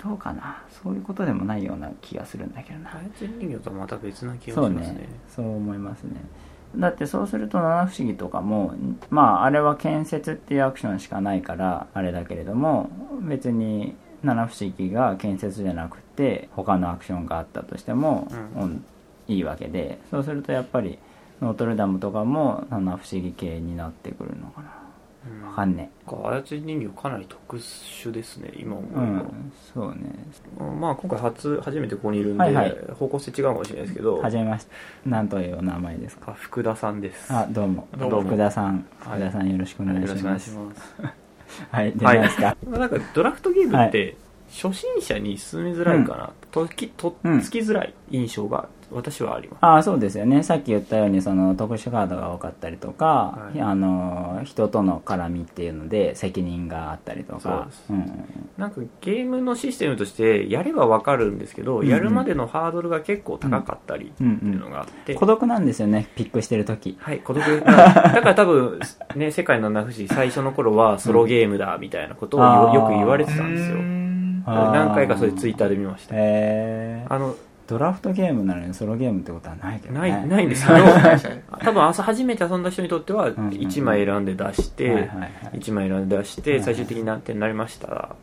[0.02, 0.60] どうかな。
[0.70, 2.92] そういうことでもないような気がするんだけどな。
[2.92, 4.86] 操り人形とはまた別な気がしますね。
[4.86, 5.10] そうね。
[5.28, 6.22] そう思いますね。
[6.78, 8.76] だってそうすると七不思議とかも
[9.10, 12.90] まああれは建設っていうアクションしかないからあれだけれども
[13.22, 18.28] 別に七不思議が建設じゃなくて他のアクションがあったとしても、
[18.58, 18.84] うん、
[19.28, 21.00] いいわけでそうするとやっぱり
[21.42, 24.74] ノートルダムとかも七不思議系になってくるのかな。
[25.48, 26.10] 分かんねえ。
[26.10, 29.98] 操り人形かなり特殊ですね今思ううん、そうね。
[30.80, 34.18] まあ今回初初めてここにいるんで、はいはい、方向性違うかもしれないですけど。
[34.18, 34.72] はじめまして。
[35.06, 36.34] 何というお名前ですか？
[36.34, 37.34] 福田さんです。
[37.34, 37.88] あどうも。
[37.92, 38.86] 福田さん。
[39.00, 40.58] 福田さんよろしくお願いします
[41.72, 44.16] はいですか、はい、なんかドラフトゲームって、はい。
[44.52, 50.44] 初心者に進めづらいかな、うん、ときとっつきづらい印象が私はあります、ああそうですよね。
[50.44, 57.68] さっき言ったようにその特殊カードが多かったりとか、はい、あの人との絡みっていうので責任があったりとか。
[57.90, 58.26] う、ん、
[58.58, 66.98] なんかゲームのシステムとしてやれば分かるんですけど、うんうん、やるまでのハードルが結構高かったりっていうのがあって、うんうん、孤独なんですよねピックしてる時。
[67.00, 67.44] はい孤独。
[67.46, 68.80] だから多分
[69.16, 73.78] ね 世界の七不思議最初の頃はソロゲームだみたいなことをよく言われてたんですよ。
[74.46, 76.16] 何回かそれツイッターで見ました。
[76.16, 77.36] へあの
[77.70, 80.80] ドラフトゲームなのにソロゲームってことはないけど、ね、ない ないんですけど
[81.62, 85.08] 多分朝初めて遊んだ人にとっては1枚選んで出して
[85.54, 88.16] 1枚選んで出して最終的に何点になりました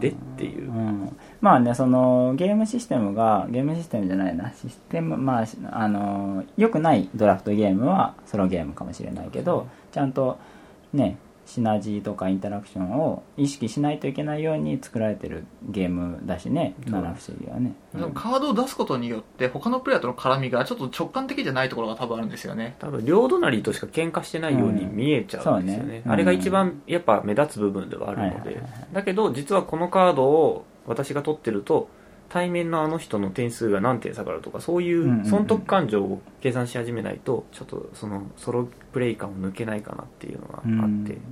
[0.00, 4.52] でっていう、うん、まあねそのゲームシステムがゲームシステムじゃないな。
[4.52, 10.38] システムまああのよくないドラフトゲームはソロゲームかもしれないけどちゃんと
[10.92, 22.76] ねシナジーとかインタラクションを意識しないといけないように作られてるゲームだしね七不思議はね、でもカードを出すことによって他のプレイヤーとの絡みがちょっと直感的じゃないところが多分あるんですよね。
[22.78, 25.90] 多分両隣としか喧嘩してないように見えちゃうんですよね,、うん。
[25.90, 31.88] ねうんあれが一番やっぱ目立つ部分ではあるので、だけど実はこのカードを私が取ってると
[32.34, 41.22] 対面のあの人の点数が何点下がるとかそういんう損得勘定を計算し始めないとちょっとそのソロプレイ感を抜けないかなっていうのがあって、うん。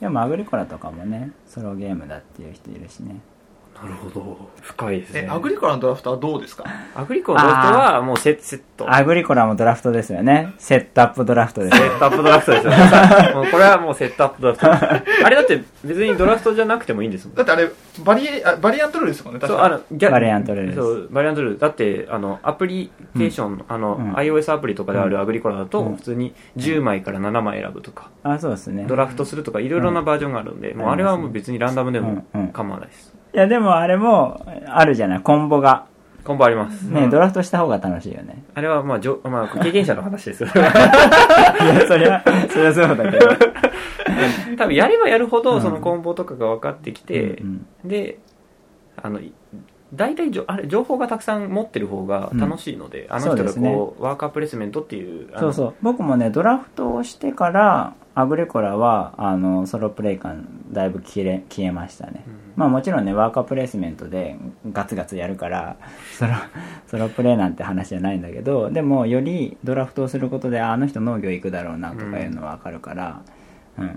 [0.00, 3.20] でもアグリコラとかもねソロゲームだっていう人いるしね
[3.82, 4.50] なるほど。
[4.62, 5.24] 深いですね。
[5.26, 6.64] えアグリコラのドラフトはどうですか？
[6.94, 8.92] アグリコのドラフトはもうセセット。
[8.92, 10.54] アグリコラもドラフトですよね。
[10.58, 12.78] セットアップドラフトですよセットアップドラフトですよね。
[13.34, 14.72] もうこれはもうセットアップドラフト。
[15.26, 17.68] あれだって別にドラフトじゃなくてもいいんですもんだってあれ
[18.02, 20.78] バリエあバリアントルールですもんね確そう、かあの、ギャバリアントルールです。
[20.80, 21.58] そう、バリアントルール。
[21.58, 24.12] だって、あの、アプリケーション、あの、うん。
[24.14, 25.96] iOS アプリとかであるアグリコラだと、うん。
[25.96, 28.86] 普通に10枚から7枚選ぶとか、あそうですね。
[28.88, 32.48] ドラフトするとか、いろいろなバージョンがあるんで、もうあれはもう別にランダムでもうんうん。
[32.48, 33.13] 構わないです。
[33.34, 35.20] いやでもあれもあるじゃない？
[35.20, 35.86] コンボが。
[36.24, 36.82] コンボあります。
[36.84, 38.42] ね、ドラフトした方が楽しいよね。
[38.54, 40.48] あれは、まあ、じょまあ、経験者の話ですよ。
[40.56, 43.28] いやそりゃそりゃそうだけど。
[44.56, 45.60] 多分、やればやるほど、うん。
[45.60, 48.18] そのコンボとかが分かってきてう、んで、
[49.02, 49.34] あの、い
[49.92, 53.74] 大体じょあれ情報がたくさん持ってる方が楽しいので、あの人うですね。
[53.74, 55.40] こう、ワーカープレイスメントっていう、あの。
[55.40, 55.74] そうそう。
[55.82, 62.32] 僕もねドラフトをしてからアグリコラはあのソロプレイ感だいぶ消え消えましたね、うん。
[62.56, 64.36] まあもちろんねワーカープレイスメントで
[64.72, 65.76] ガツガツやるから
[66.16, 66.32] ソロ
[66.86, 73.20] ソロプレイなんて話じゃないんだけどでもよりドラフトをすることでああの人農業行くだろうなとかいうのは分かるから、
[73.78, 73.96] うん、なん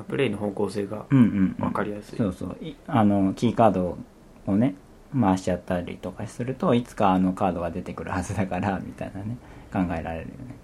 [0.00, 1.54] かプレイの方向性がうんうんうん。
[1.58, 2.18] 分かりやすい。
[2.18, 2.56] そうそう。
[2.60, 3.98] いあのキーカード
[4.46, 4.74] をね
[5.18, 9.36] 回しちゃったりとかするといつかあのカードが出てくるはずだからみたいなね
[9.72, 10.63] 考えられるよね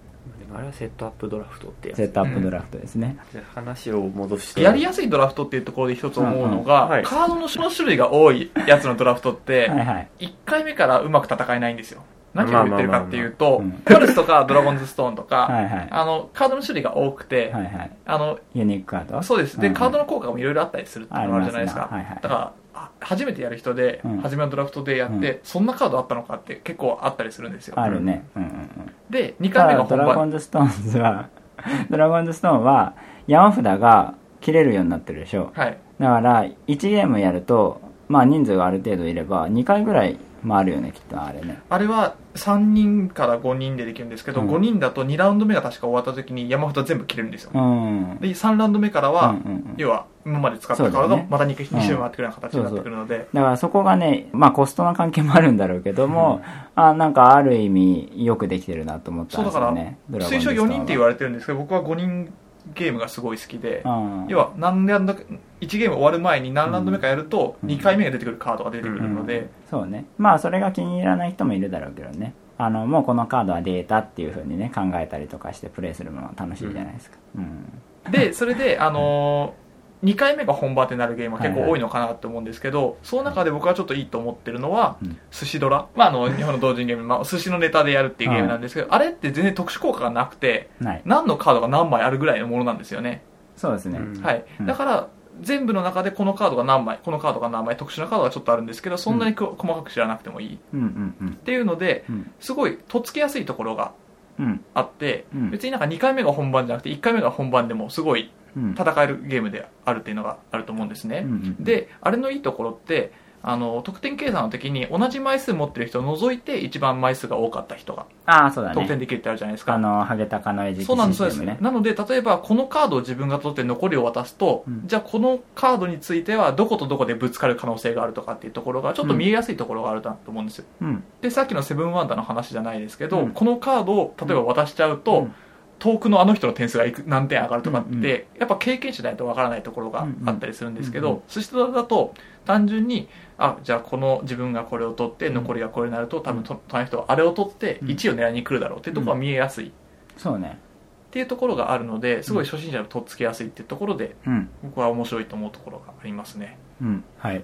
[0.55, 1.97] あれはセットアップドラフトってやつ。
[1.97, 4.61] セットアップドラフトですね、じゃあ話を戻して。
[4.61, 7.03] やりやすいドラフトっていうところで一つ思うのが、うんうんはい。
[7.03, 10.09] カードの種類が多いやつのドラフトって、はいはい。
[10.19, 12.03] 1回目からうまく戦えないんですよ。
[12.33, 15.87] 何を言ってるかっていうとパルスとかドラゴンズストーンとか、 はいはい。
[15.89, 17.91] あの、カードの種類が多くて、はいはい。
[18.05, 19.21] あの、ユニークカード？
[19.21, 19.59] そうです。
[19.59, 19.73] で、んん。
[19.73, 21.87] カードの効果もいろいろあったりするっていうのがあるじゃないですか。
[21.89, 21.97] すね。
[21.97, 22.19] はいはい。
[22.21, 22.53] だから、あ
[22.99, 27.79] 初めてやる人で、うん初めのドラフトでやって、うんそんなカードあったのかって結構あったりするんですよ。
[27.79, 28.69] あるねうんうんうん
[29.09, 30.27] で、2た回目が本だドラゴ番。
[30.29, 31.27] ンズストーンズは
[31.89, 32.93] ドラゴンズストーンは
[33.27, 35.77] 山札が切れるようになってるでしょはい。
[35.99, 41.61] だから1ゲームやるとまあ人数がある程度いれば2回ぐらい回るよねきっとあれね。
[41.69, 44.49] あれは3人から5人でできるんですけど、うん。
[44.49, 47.51] 5人だと2ラウンド目が確か終わった時に山札全部切れるんですよ。
[47.53, 48.17] うん。
[48.19, 49.73] で、3ラウンド目からは、うんうんうん。
[49.77, 56.41] 要は今まで使ったカードがまた 2, 2周回ってくるような形になってくるので、だからそこがね、まあコストの関係もあるんだろうけども、
[56.75, 59.97] あなんかある意味よくできてるなと思ったんですそうだから、よね。
[60.09, 62.33] 推奨4人って言われれてるんですけど、僕は5人
[62.73, 70.05] ゲームがすごい好きで、うん、要は何ラウンド、1ゲーム終わる前に何ラウンド目かやると、うん2回目が出てくるカードが出てくるので、そうね。
[70.17, 72.33] まあそれが気に入らない人もいるだろうけどね。
[72.57, 77.17] あの、もうこのカードはデータっていう風にね、考えたりとかしてプレイするのは楽しいじゃないですか。
[77.35, 78.11] うん。
[78.11, 79.70] で、それで、あのー、
[80.03, 85.87] 2回目が本番ってなるゲームは結構多いのかなって思うんですけど、その中で僕はちょっといいと思ってるのは、うん寿司ドラ。
[85.95, 91.01] まあ、あの、日本の同人ゲーム、まあ、寿司のネタでやるっていうゲームなんですけど、あれって全然特殊効果がなくて、ない。
[91.05, 93.23] 何のカードが何枚あるぐらいのものなんですよね。
[93.55, 93.99] そうですね。
[93.99, 94.45] うんはい。
[94.59, 95.07] うんだから、
[95.39, 100.55] 全部の中でこのカードが何枚、このカードが何枚、特殊なカードがちょっとあるんですけど、そんなにこ細かく知らなくてもいい。
[100.55, 101.33] っうんうんうん。
[101.35, 102.31] ていうので、うん。
[102.39, 103.93] すごい、とっつきやすいところが
[104.39, 104.63] うん。
[104.73, 108.31] あって、うん別になんか2回目が本番じゃなくて、1回目が本番でもすごいうん。
[108.55, 111.23] 戦えるゲームであるっていうのがあると思うんですね。
[111.25, 113.11] うんうん、で、あれのいいところって、
[113.43, 118.75] あの、得点計算の時に同じ枚数持ってる人を除いて一番枚数が多かった人がああ、そうだね。
[118.75, 119.73] 得点できるってあるじゃないですか。
[119.73, 121.57] あの、ハゲタカの餌食そうなんです、ね。
[121.59, 130.65] なので、例えば、このカードを自分が取って残りを渡すと、うんじゃあこのカードについてはどことどこでぶつかる可能性があるとかっていうところが、ちょっと見えやすいところがあるなと思うんですよ。
[130.81, 131.03] うん。
[131.21, 135.35] で、さっきのセブンワンダーの話じゃないですけど、うんこのカードを例えば渡しちゃうと、うん
[135.81, 138.11] 遠くのあの人の点数がいく何点上がるとかって、うんうん。
[138.39, 141.21] やっぱ経験者じゃないとわからないところがあったりするんですけど、うんうん。
[141.27, 142.13] 寿司ドラだと
[142.45, 147.87] 単純に、あ、じゃあこの自分がこれを取って、残りがこれになると、多分と隣の人はあれを取ってうん。
[147.87, 149.71] 1位を狙いに来るだろうっていうところが見えやすい。
[150.17, 150.59] そうね。
[151.07, 154.49] っていうところがあるのですごい初心者のとっつきやすいっていうところでうん。
[154.63, 157.03] 僕は面白いと思うところがありますねうん。
[157.19, 157.43] はい。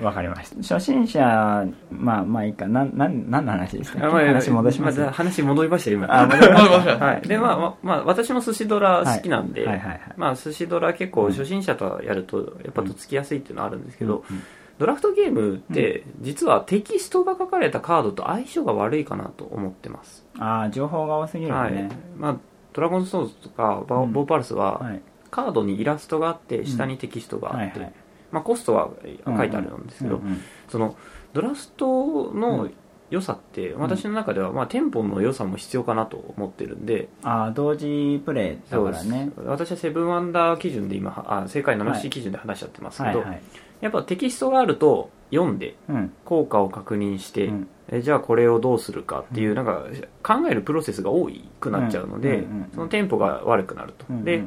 [0.00, 0.76] わかりました。
[0.76, 2.68] 初心者、まあまあいいか。
[2.68, 5.00] なん、なん、何の話でしたっけ話戻します？
[5.00, 6.22] まあ話戻りましたよ、今。
[6.22, 7.22] あ戻りましたはい。
[7.22, 10.00] で、まあ、まあ、まあ、私も寿司ドラ好きなんで、はいはいはい。
[10.16, 14.42] まあ、寿司ドラ結構初心者とやると、やっぱとっつきやすいっていうのはあるんですけど、うん
[14.78, 20.24] ドラフトゲームって、実はテキストが書かれたカードと相性が悪いかなと思ってます。
[20.38, 21.90] ああ、情報が多すぎるよはいね。。
[22.16, 22.36] まあ、
[22.72, 25.02] ドラゴンストーンズとか、ボーパルスは、はい。
[25.30, 27.92] カードにイラストがあって下にテキストがあって、はいはい
[28.32, 28.90] まあ、コストは
[29.26, 30.40] 書いてあるんですけど、うんうん。
[30.68, 30.96] その
[31.32, 32.68] ドラフトの
[33.10, 39.30] 良さって私の中では、まあ、テンポの良さも必要かなと思ってるんで、ああ同時プレイだからね。
[39.44, 43.28] 私はセブンワンダー基準で今あ世界 7C 基準で話しちゃってますけど、はい。
[43.30, 43.42] はい
[43.80, 46.12] やっぱテキストがあると読んでうん。
[46.24, 47.68] 効果を確認して、うん。
[47.88, 49.84] えじゃあこれをどうするかっていうなんか
[50.22, 51.28] 考えるプロセスが多
[51.60, 52.70] くなっちゃうので、うんうんうん。
[52.74, 54.24] そのテンポが悪くなると、うんうん。
[54.24, 54.44] で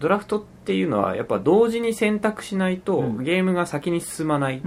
[0.00, 3.24] ドラフトっていうのはやっぱ同時に選択しないとうん。
[3.24, 4.60] ゲームが先に進まないっ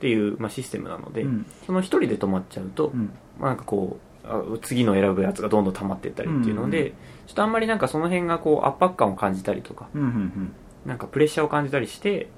[0.00, 1.46] ていう、まあ、システムなので、うん。
[1.64, 3.12] その一人で止まっちゃうと、うん。
[3.38, 6.92] まあ、なんかこうあ次の選ぶやつがどんどん溜まっていったりっていうので、
[7.26, 9.88] ちょっとあんまりなんかその辺がこう圧迫感を感じたりとか
[10.84, 12.28] なんかプレッシャーを感じたりして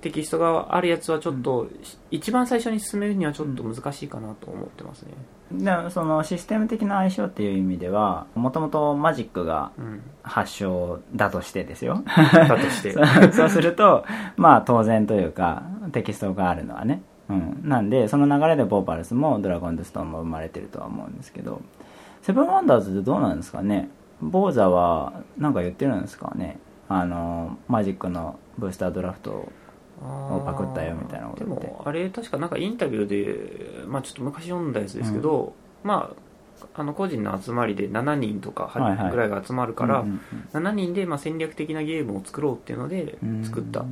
[0.00, 1.68] テキストがあるやつはちょっと、
[2.10, 12.04] 一番最初に進めるにはちょっと難しいかなと思ってますね、うんでそのシステム的な相性っていう意味ではもともとマジックがうん、発祥だとしてですよ。
[12.06, 12.92] だとして。
[13.32, 14.04] そうすると
[14.36, 21.60] まあ当然というかテキストがあるのはね、うん、なんでその流れでボーパルスもドラゴンズストーンも生まれてるとは思うんですけど。
[22.22, 23.88] セブンワンダーズってどうなんですかね？
[24.20, 26.58] ボーザは何か言ってるんですかね？
[26.88, 29.50] あのマジックのブースタードラフト
[30.00, 36.30] パクったよみたいなことでもあれ確かなんかインタビューで、まあ、ちょっと昔読んだやつですけど、まあ
[36.74, 38.70] あの個人の集まりで7人とか
[39.10, 40.20] ぐらいが集まるから、うん
[40.52, 43.44] 7人でまあ戦略的なゲームを作ろうっていうのでうん。
[43.44, 43.86] 作ったと、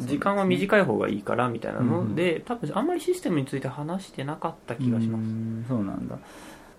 [0.00, 6.18] 時間は短い方がいいからみたいなので、多分あんまりシステムについて話してなかった気がします、うんそうなんだ。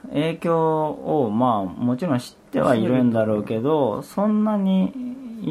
[0.10, 4.94] 影響をまあもちろん知ってはいるんだろうけどそんなに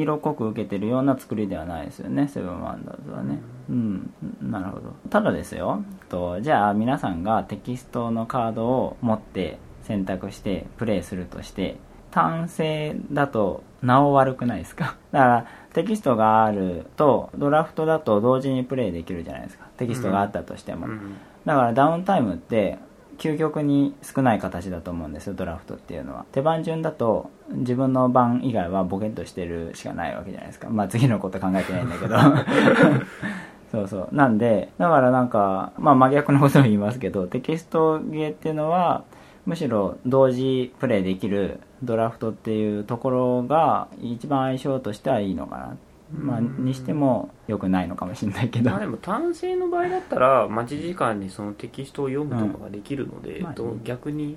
[0.00, 2.28] 色濃く受けてるような作りではないですよね。
[2.28, 3.40] セブンワンダーズはね。
[3.68, 4.10] うん、
[4.42, 4.94] なるほど。
[5.10, 5.82] ただですよ。
[6.08, 11.76] とじゃあ皆さんがテキストのカードを持って選択してプレイするとして
[12.10, 14.96] 単性だとなお悪くないですか？
[15.12, 19.66] だからテキストがあるとドラフトだと同時にプレイできるじゃないですか。
[19.76, 21.14] テキストがあったとしても、うん。
[21.44, 22.78] だからダウンタイムって
[23.18, 26.24] 究極に少ない形だと思うんですよドラフトっていうのは。
[26.32, 30.68] 手番順だと自分の番以外はボケっとしてるしかないわけじゃないですか。
[30.70, 32.16] まあ次のこと考えてないんだけど。
[33.70, 34.14] そうそう。
[34.14, 39.04] なんでだからなんかまあ真逆のことを言いますけどテキストゲーっていうのは
[39.46, 45.76] むしろ同時プレイできるドラフトっていうところが一番相性としてはいいのかな。
[46.12, 48.70] まあにしても良くないのかもしれないけど。
[48.70, 53.42] まあでも単性の場合だったら待ち時間にそのテキストを読むとかができるので、うん。
[53.42, 54.36] まあねど逆に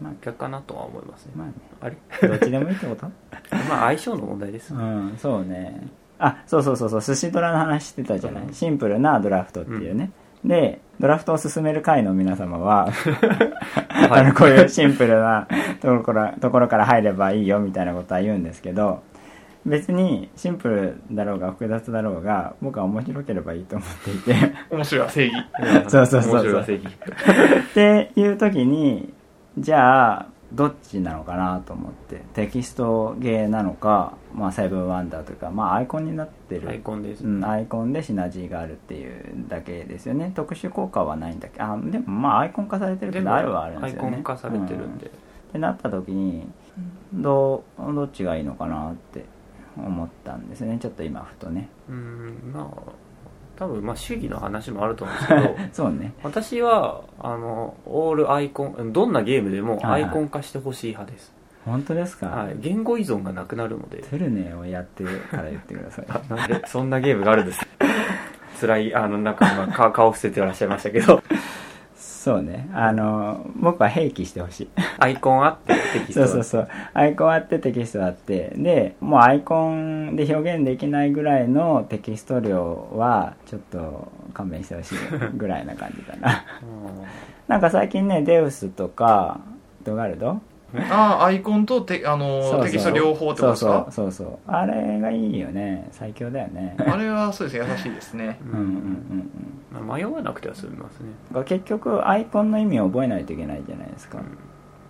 [0.00, 1.52] まあ逆かなとは思いますね、まあね。
[1.80, 1.96] あれ？
[2.28, 3.06] どっちでもいいってこと？
[3.68, 5.88] まあ相性の問題です、うんそうね。
[6.18, 7.00] あそうそうそうそう。
[7.02, 8.52] 寿司ドラの話してたじゃない、うん。
[8.52, 10.10] シンプルなドラフトっていうね、
[10.44, 12.88] でドラフトを勧める会の皆様は、
[14.10, 15.46] あのこういうシンプルな
[15.80, 19.02] ところところから入ればいいよみたいなことは言うんですけど
[19.66, 24.52] 別にシンプルだろうが複雑だろうが僕は面白ければいいと思っていて。
[24.70, 25.04] 面白い。
[25.04, 25.44] は正義。
[25.88, 26.32] そうそうそうそう。
[26.32, 26.86] 面白いは正義。
[26.86, 29.12] っていう時に
[29.58, 32.22] じゃあどっちなのかなと思って。
[32.34, 36.68] テキストゲーなのか、まあ、セブンワンダーというか、まあ、アイコンになってる。
[36.68, 40.32] アイコンです、うん、アイコンでシナジーがあるっていうだけですよね。
[40.34, 44.18] 特殊効果はないんだっけあでもまあアイコン化されてるけどあるはあるんアイコですよね。
[44.18, 45.10] ン化されてるんで、っ
[45.52, 46.48] てなった時に
[47.12, 49.24] どうどっちがいいのかなって
[49.76, 50.78] 思ったんですね。
[50.80, 51.68] ちょっと今ふとね。
[51.88, 53.05] うんまあ
[53.58, 56.12] 多分まあ主義の話もあると思うんですけど そうね。
[56.22, 61.32] 私はあのオールアイコンどんなゲームでもアイコン化してほしい派です、
[61.64, 63.98] 本当ですか、はい、言語依存がなくなるので。
[63.98, 66.04] トゥルネをやってから言ってください。
[66.08, 67.66] あ なんでそんなゲームがあるんです？
[68.60, 71.22] 辛いあのなんか顔伏せてらっしゃいましたけど
[72.26, 72.68] そうね。
[72.74, 74.68] あの僕は併記してほしい。
[74.98, 76.68] アイコンあってテキストそうそうそう。
[76.92, 78.52] アイコンあってテキストあって。
[78.56, 84.98] でもうアイコンで表現できないぐらいのテキスト量はちょっと勘弁してほしい
[85.36, 86.44] ぐらいな感じだな。
[86.66, 87.04] うん。
[87.46, 89.38] なんか最近ねデウスとか
[89.84, 90.40] ドガルド？
[90.90, 92.64] ああアイコンとテあのそうそう。
[92.66, 93.86] テキスト両方ってことですか？
[93.90, 94.38] そうそうそうそう。
[94.46, 95.88] あれがいいよね。
[95.92, 96.76] 最強だよね。
[96.86, 97.66] あれはそうですね。
[97.70, 98.38] 優しいですね。
[98.44, 98.58] うん。
[98.58, 99.30] うんうん
[99.86, 104.24] まあ迷わなくては済みますね、うん結局アイコンの意味を覚えないといけないじゃないですか、うん。
[104.24, 104.26] っ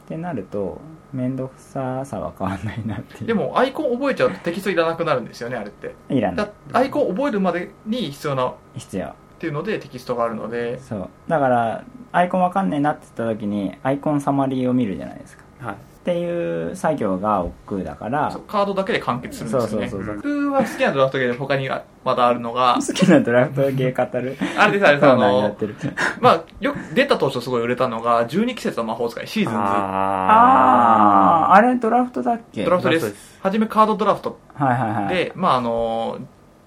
[0.09, 0.81] てなると
[1.13, 3.27] 面倒くささは変わんないなっていう。
[3.27, 5.95] でもアイコン覚えちゃうとテキストいらなくなるんですよねあれって。
[6.09, 6.47] いらない。
[6.47, 9.13] だアイコン覚えるまでに必要なっ必要。
[9.39, 10.79] ていうのでテキストがあるので。
[10.81, 11.09] そう。
[11.29, 15.75] だからアイコンわかんねえなって言った時にアイコンサマリーを見るじゃないですかはい。
[15.75, 19.89] っていう作業が億劫だからカードだけで完結するんですよね。
[19.89, 24.37] そうそうそう僕は好きなドラフトゲーム他にはまだあるのが好きなドラフトゲー語る。
[24.57, 25.05] あれですあれです。
[25.05, 25.57] あの
[26.21, 29.59] まあよく出た当初すごい売れたのが12季節の魔法使いシーズンズ。
[29.59, 32.65] ああああれドラフトだっけ？
[32.65, 33.39] ドラフトです。
[33.43, 35.15] 初めカードドラフトはいはいはい。
[35.15, 36.19] で、まああの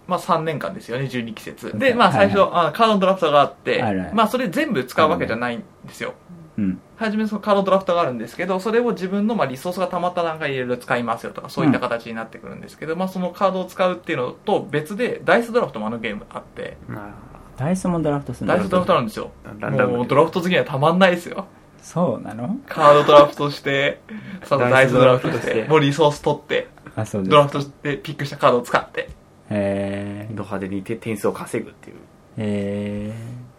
[0.05, 1.67] まあ3年間ですよね、12季節。
[1.67, 6.13] はいで、まあ最初、あカードドラフトがあってはいはい、まあそれ全部使うわけじゃないんですよ。
[6.59, 6.81] うん。
[6.97, 17.13] 初めそのカードドラフトがあるんですけど、それを自分のまあリソースが溜まった段階でいろいろ使いますよとか、そういった形になってくるんですけど、まあそのカードを使うっていうのと別で、ダイスドラフトもあのゲームあって、あ
[17.57, 18.55] ダイスもドラフトするんだ。
[18.55, 19.31] ダイスドラフトなんですよ。
[19.43, 21.45] ランダムでもうドラフト好きにはたまんないですよ。
[21.81, 22.57] そうなの？
[22.67, 24.01] カードドラフトして、
[24.43, 25.63] そのダイスドラフトしダイスドラフトして。
[25.63, 27.31] て、もうリソース取って、あそうです。
[27.31, 29.09] ドラフトしてピックしたカードを使って、
[29.49, 31.95] へド派手にて点数を稼ぐっていう。
[32.37, 33.49] えへえ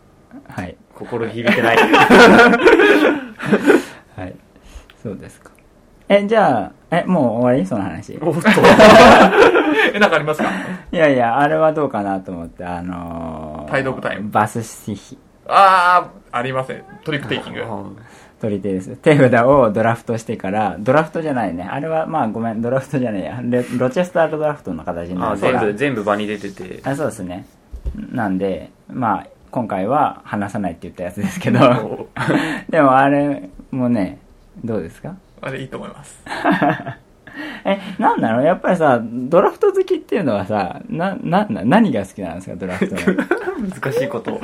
[0.49, 1.77] はい心響いてない。
[4.17, 4.35] はい。
[5.03, 5.51] そうですか。
[6.09, 7.67] えじゃあえもう終わり？
[7.67, 8.19] その話。
[8.21, 8.41] おっと。
[9.95, 10.51] え、なんかありますか？
[10.93, 14.31] いやいやあれはどうかなと思ってあのー、対読タイム。
[14.31, 15.19] バスシヒ。
[15.49, 16.83] あー、ありません。
[17.05, 17.63] トリックテイキング。
[18.41, 18.97] 取り手です。
[18.97, 21.63] 手札をドラフトしてからドラフトじゃないね。
[21.71, 22.61] あれはまあごめん。
[22.63, 23.39] ドラフトじゃないや。
[23.43, 25.61] レロチェスタードラフトの形になあるから。
[25.61, 26.81] 全部全部場に出てて。
[26.85, 27.47] あそうですね。
[28.13, 32.09] なんでまあ今回は話さないって言ったやつですけど。
[32.71, 34.19] でもあれもね
[34.65, 35.17] どうですか？
[35.41, 36.23] あれいいと思います。
[37.65, 38.43] えなんなの？
[38.43, 42.57] やっぱりさドラフト好きっていうのはさななな何が好きなんですか？
[42.57, 43.01] ドラフトの。
[43.83, 44.35] 難しいこと。
[44.35, 44.41] を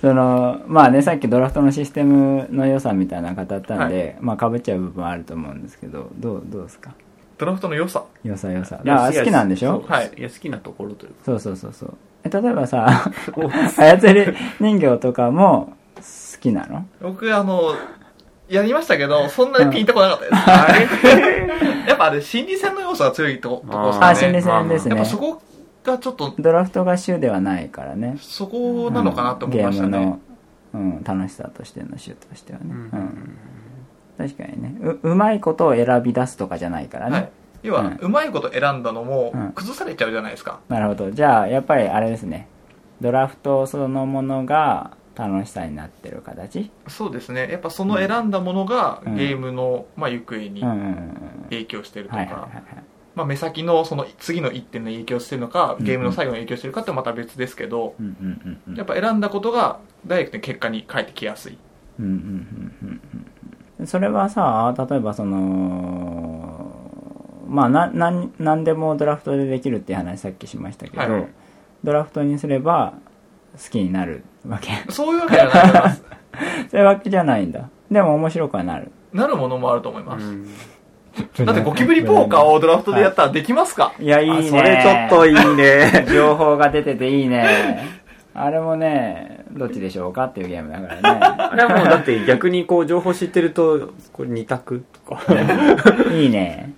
[0.00, 6.92] そのまあねさっきドラフトのシステムの良さみたいなの語ったんで、まあかぶっちゃう部分はあると思うんですけどどうどうですか？
[7.38, 8.04] ドラフトの良さ。
[8.24, 8.80] 良さ良さ。
[8.84, 9.84] だから好きなんでしょ？
[9.86, 10.10] はい。
[10.16, 11.16] いや好きなところというか。
[11.24, 11.94] そうそうそうそう。
[12.15, 13.10] え例えばさ
[13.76, 16.02] 操り人形とかも好
[16.40, 16.86] きなの？
[17.00, 17.74] 僕、あの、
[18.48, 21.88] やりましたけど、そんなにピンとこなかったです。
[21.88, 24.12] やっぱあれ、心理戦の要素が強いとことこですかね。
[24.12, 24.96] あ心理戦ですね。
[24.96, 25.42] やっぱそこ
[25.84, 28.16] がちょっと、ドラフトが週ではないからね。
[28.20, 29.90] そこなのかなと思いましたね。
[29.90, 30.20] ゲームの、
[30.74, 33.38] うん、楽しさとしての週としてはね、うん。
[34.18, 34.76] 確かにね。
[34.80, 37.30] ううまいことを選び出すとかじゃないからね、はい。
[37.66, 40.60] 要は、うまいこと選んだのもうん、崩されちゃうじゃないですか。
[40.68, 41.10] なるほど。
[41.10, 42.48] じゃあやっぱりあれですね。
[43.00, 46.70] ドラフトそのものが楽しさになってる形？
[46.88, 47.48] そうですね。
[47.50, 49.16] やっぱその選んだものが、うん。
[49.16, 50.62] ゲームの、まあ、行方に
[51.50, 52.48] 影響してるとか
[53.24, 57.94] 目先のその次の一点の影響してるのか、ゲームの最後の影響してるかってまた別ですけど、
[58.76, 61.58] やっぱ選んだことがダイレクトに結果に返ってきやすい。
[63.86, 66.65] それはさ例えばその
[67.48, 71.28] まあななんなんでもドラフトでできるっていう話さっきしましたけど、はい。
[71.84, 72.94] ドラフトにすれば
[73.52, 74.70] 好きになるわけ。
[74.90, 76.04] そういうわけじゃないと思います。
[76.70, 77.68] そういうわけじゃないんだ。
[77.90, 78.90] でも面白くはなる。
[79.12, 80.26] なるものもあると思います。
[80.26, 80.46] うん。
[81.46, 84.06] だってゴキブリポーカーをドラフトでやったらできますか、い。
[84.06, 84.36] やいいね。
[84.36, 86.06] あそれちょっといいね。
[86.12, 88.06] 情報が出てていいね。
[88.38, 95.34] あれもねどっちでしょうかっていうゲームだからあれはもうだって逆にこう情報知ってるとこれ二択とか。
[95.34, 95.76] ね
[96.12, 96.74] いいね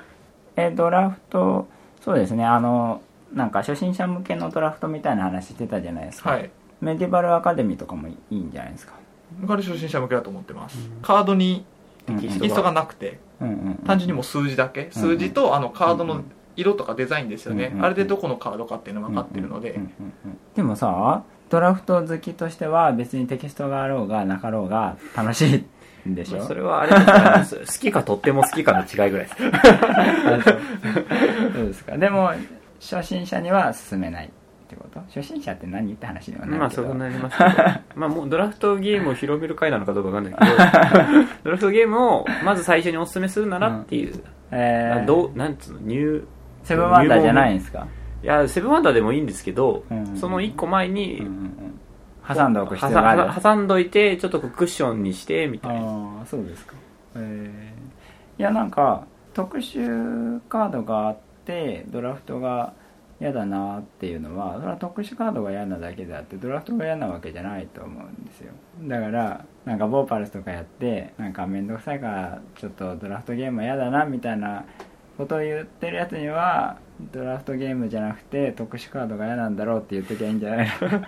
[0.59, 1.69] えドラフト
[2.01, 2.45] そうですね。
[2.45, 3.01] あの
[3.33, 6.51] なんか初心者向けのドラフトみたいな話してたじゃないですか、はい。
[6.81, 8.95] メディバルアカデミーとかもいいんじゃないですか。
[9.41, 10.79] 僕は初心者向けだと思ってます。
[11.03, 11.65] カードに
[12.07, 14.85] テキストがなくて、うんうん単純にもう数字だけ。
[14.85, 16.23] うん数字とあのカードの
[16.57, 17.73] 色とかデザインですよね。
[17.75, 17.79] う。
[17.79, 19.73] んあれでどこのカードかっていうのが分かってるので。
[19.73, 19.91] うん、うん
[20.25, 20.39] うん。
[20.57, 25.47] でもさドラフト好きとしては別にテキストがあろうがなかろうが楽し
[26.05, 26.43] いんでしょ？
[26.47, 29.35] それはあれですかね 好きかとっても好きかの違いぐらいです。
[29.43, 30.41] あ
[31.55, 31.67] そう。
[31.67, 31.97] ですか。
[31.97, 32.33] でも
[32.81, 34.29] 初心者には勧めないっ
[34.69, 35.01] てこと？
[35.15, 36.83] 初心者って何って話にはなるけど。
[36.83, 37.39] まあそうなります。
[37.39, 37.51] けど
[37.97, 40.47] まあもうドラフトゲームを広める回なのかどうかわかんないけど
[41.45, 45.81] ドラフトゲームをまず最初にお勧めするならっていう、えー、どうなんつうの？
[45.83, 46.25] 入
[46.65, 47.87] セブンワンダーじゃないんですか、
[48.23, 53.35] いやセブンワンダーでもいいんですけど、うんその一個前に、うんうんうん、挟んでおく必要がある。
[53.35, 55.81] 挟挟んどいてちょっとクッションにしてみたいな。
[55.81, 56.75] ああそうですか。
[57.17, 57.79] えー
[58.39, 59.05] いやなんか
[59.35, 62.73] 特殊カードがあってドラフトが
[63.21, 68.53] 嫌だなっていうのはそれは特殊カードが嫌なだけであってドラフトが嫌なわけじゃないと思うんですよ。
[68.83, 74.65] だからなんかボーパルスとかやってなんか面倒くさいからちょっとドラフトゲームは嫌だなみたいな
[75.17, 80.89] ことを言ってるやつにはドラフトゲームじゃなくて特殊カードが嫌なんだろうって言っときゃいいんじゃないの？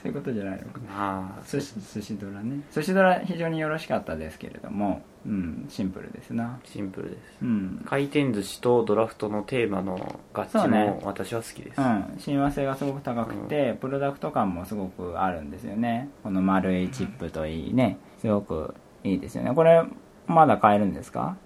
[0.00, 0.64] そういうことじゃないの？
[0.68, 2.60] かまあ寿司寿司ドラね。
[2.72, 6.58] 寿司ドラ非常によろしかったですけれどもうんシンプルですな。
[6.64, 7.20] シンプルです。
[7.42, 7.82] うん。
[7.84, 16.08] 回転寿司とドラフトのテーマの合致も私は好きです、うん、親和性がすごく高くて、プロダクト感もすごくあるんですよね。
[16.22, 17.98] この丸いチップといいね。
[18.20, 18.74] すごく
[19.04, 19.52] いいですよね。
[19.54, 19.82] これ
[20.26, 21.36] まだ買えるんですか？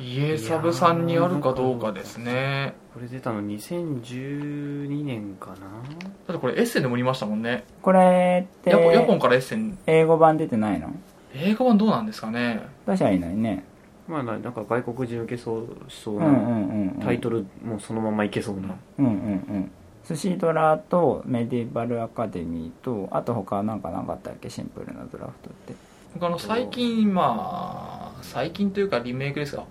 [0.00, 2.74] 家サブさんにあるかどうかですね。
[2.92, 5.56] これ出たの2012年かな。
[5.56, 7.64] だってこれエッセンでも売りましたもんね。
[7.80, 9.78] これってヤポヤポンからエッセン。
[9.86, 10.90] 英語版出てないの？
[11.34, 12.66] 映画版どうなんですかね。
[12.86, 13.64] 出したらいいのにね。
[14.08, 17.00] まあななんか外国人受けそうしそうな、うんうんうんうん。
[17.00, 19.70] タイトルもそのままいけそうな、うんうんうん。
[20.06, 24.50] 寿司ドラとメディバルアカデミーとあと他なんかなかったっけ？
[24.50, 25.74] シンプルなドラフトって。
[26.12, 29.64] 僕あの最近まあ最近というかリメイクですが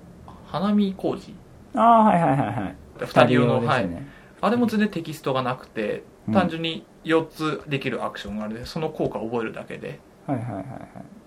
[0.54, 1.34] 花見工事。
[1.74, 2.76] ああはいはいはいはい。
[3.00, 4.08] 二人用の、ですはいね、
[4.40, 6.34] あれも全然テキストがなくてうん。
[6.34, 10.66] 単純に4つできるアクションがあるのでその効果を覚えるだけではいはいはいはい。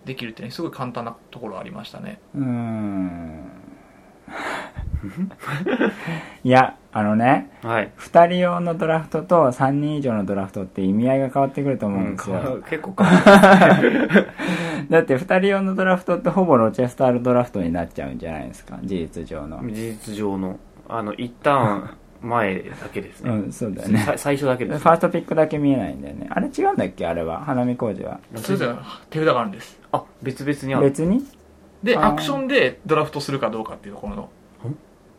[0.07, 2.21] できるってねすごい簡単なところありましたね。
[2.37, 3.51] うーん。
[6.45, 14.09] いやあのねはい、2人用のドラフトと3人以上のドラフトって意味合いが変わってくると思うんですよ、うん 結構変わる
[14.89, 18.79] だって2人用のドラフトってほぼロチェスタールドラフトになっちゃうんじゃないですか。
[18.83, 19.61] 事実上の。
[19.63, 20.59] 事実上の。
[20.89, 23.99] あの一旦前だけですね、うんそうだよね。
[23.99, 26.29] さ最初だけですファーストピックだけ見えないんだよね。
[26.31, 27.07] あれ違うんだっけ？
[27.07, 27.45] あれは？
[27.45, 28.21] 花見工事は。
[28.37, 28.75] それぞれ
[29.11, 29.79] 手札があるんです。
[29.93, 30.85] あ別々にある。
[30.85, 31.23] 別に？
[31.83, 34.31] でアクションでドラフトするかどうかっていうところの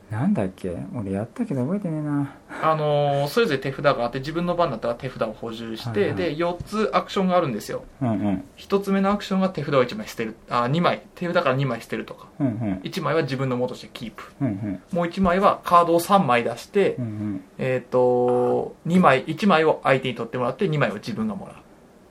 [0.10, 0.76] なんだっけ？
[0.96, 2.34] 俺やったけど覚えてねえな。
[2.64, 6.18] あのーそれぞれ手札があって自分の番だったら手札を補充して、はいはい。
[6.18, 7.84] で4つアクションがあるんですよ。
[8.02, 8.44] うんうん。
[8.58, 10.36] 1つ目のアクションが手札を1枚捨てる。
[10.50, 11.02] あ2枚。
[11.16, 12.28] 手札から2枚捨てるとか。
[12.40, 12.54] うんうん。
[12.84, 14.24] 1枚は自分の元としてキープ。
[14.42, 14.82] うんうん。
[14.92, 17.42] もう1枚はカードを3枚出して、うんうん。
[17.58, 21.56] えっ、と2枚1枚を相手に取ってもらって2枚を自分がもらう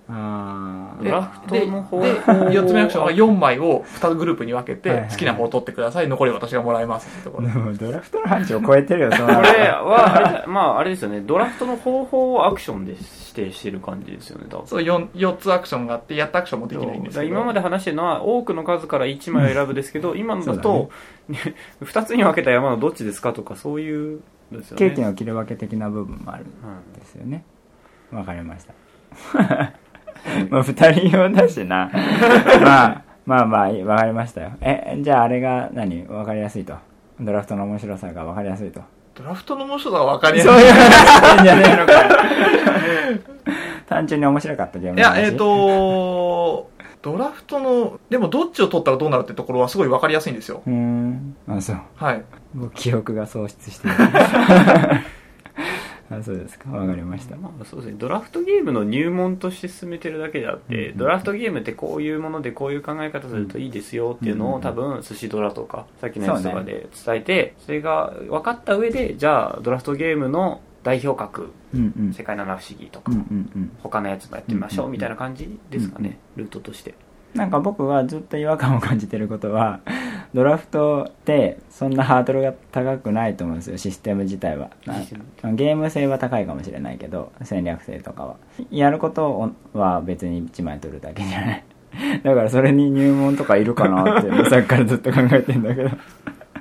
[0.08, 0.14] ド
[1.10, 2.00] ラフトの方。
[2.00, 6.08] でで4つ目のアクションは4枚を2グループに分けて好きな方を取ってください。
[6.08, 7.48] 残りは私がもらいますところ。
[7.74, 11.20] ドラフトの範疇を超えてるよこれはあれだまああれですよね。
[11.20, 13.04] ドラフトの方法をアクションで指
[13.34, 14.66] 定してる感じですよね多分。
[14.66, 20.90] そう 4, 4つアクションがあってやったアクションもできないんですけ今まで話してるのは多くの数から1枚を選ぶですけど、今のだと、
[21.80, 24.20] 2 つに分けた山のどっちですかとかそういう
[24.52, 24.78] ですよね。
[24.78, 27.44] ケーキの切り分け的な部分もあるんですよね。
[28.12, 28.74] わかりました
[30.50, 31.90] まあ二人用だしな。
[32.62, 34.52] まあまあまあわかりましたよ。
[34.60, 36.06] えじゃああれが何？
[36.08, 36.74] わかりやすいと。
[37.20, 38.80] ドラフトの面白さがわかりやすいと。
[39.14, 40.52] ドラフトの面白さが分かりやすい。
[40.52, 41.98] そういう 話じゃねえのかよ。
[43.88, 46.70] 単純に面白かったゲームいやえっ、と
[47.02, 50.62] ドラフトのでもどっちを取ったらどうなるってところはすごい分かりやすいんですよ。
[50.66, 51.36] うーん。
[51.48, 51.76] あそう。
[51.94, 52.24] はい。
[52.54, 53.96] 僕記憶が喪失している
[56.10, 56.70] あそうですか。
[56.70, 57.36] わかりました。
[57.36, 60.98] まあそうですね、ドラフトゲームの入門として進めてるだけであって、うん。
[60.98, 64.52] ドラフトゲームってこういうものでこういう考え方するといいですよっていうのうん。
[64.54, 72.12] を多分寿司ドラとかさっきのやつとかで伝えてそれが分かった上でじゃあドラフトゲームの代表格うんうん。
[72.12, 73.76] 世界七不思議とかうんうんうん。
[73.82, 76.18] 他のやつもやってみましょううんみたいな感じですかね。
[76.36, 76.94] ルートとして。
[77.34, 79.80] なんか僕はずっと違和感を感じてることは
[80.36, 84.68] ドラフトってそんなハードルが高くないと思うんですよシステム自体は。
[85.54, 88.36] ゲーム性は高いかもしれないけど戦略性とかは。
[88.70, 91.64] やることは別に1枚取るだけじゃない。
[92.22, 95.88] だからそれに入門とかいるかなってさっきからずっと考えてんだけど。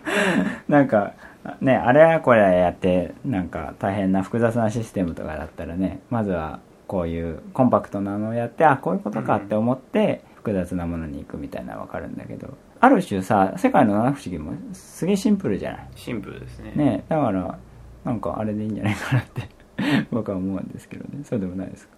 [0.69, 1.11] なんか
[1.59, 15.87] ねあれはこれやってなんか大変な複雑なシステムとかだったらねまずはこういうコンパクトなのをやってあこういうことかって思って複雑なものに行くみたいなのは分かるんだけどある種さ世界の七不思議もすげえシンプルじゃない？
[15.95, 16.71] シンプルですね。
[16.75, 17.57] ねだから
[18.03, 19.49] なんかあれでいいんじゃないかなって
[20.11, 21.23] 僕は思うんですけどね。
[21.23, 21.95] そうでもないですか？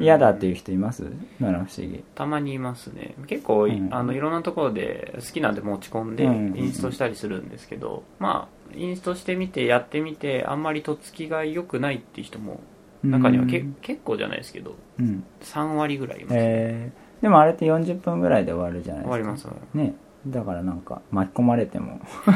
[0.00, 1.04] 嫌だっていう人います？
[1.40, 2.04] 七不思議。
[2.14, 3.14] たまにいますね。
[3.26, 3.94] 結構い、うん。
[3.94, 12.60] あのいろんなところで好きなんで持ち込んでうんインストしたりするんですけど、まあインストしてみてやってみてあんまりとっつきが良くないっていう人も
[13.04, 13.76] 中にはけ、うん。
[13.82, 15.24] 結構じゃないですけどうん。
[15.42, 19.16] 3割ぐらいいます、えーでもあれって40分ぐらいで終わるじゃないですか。
[19.16, 19.94] 終わりますね。
[20.26, 22.00] だからなんか巻き込まれても。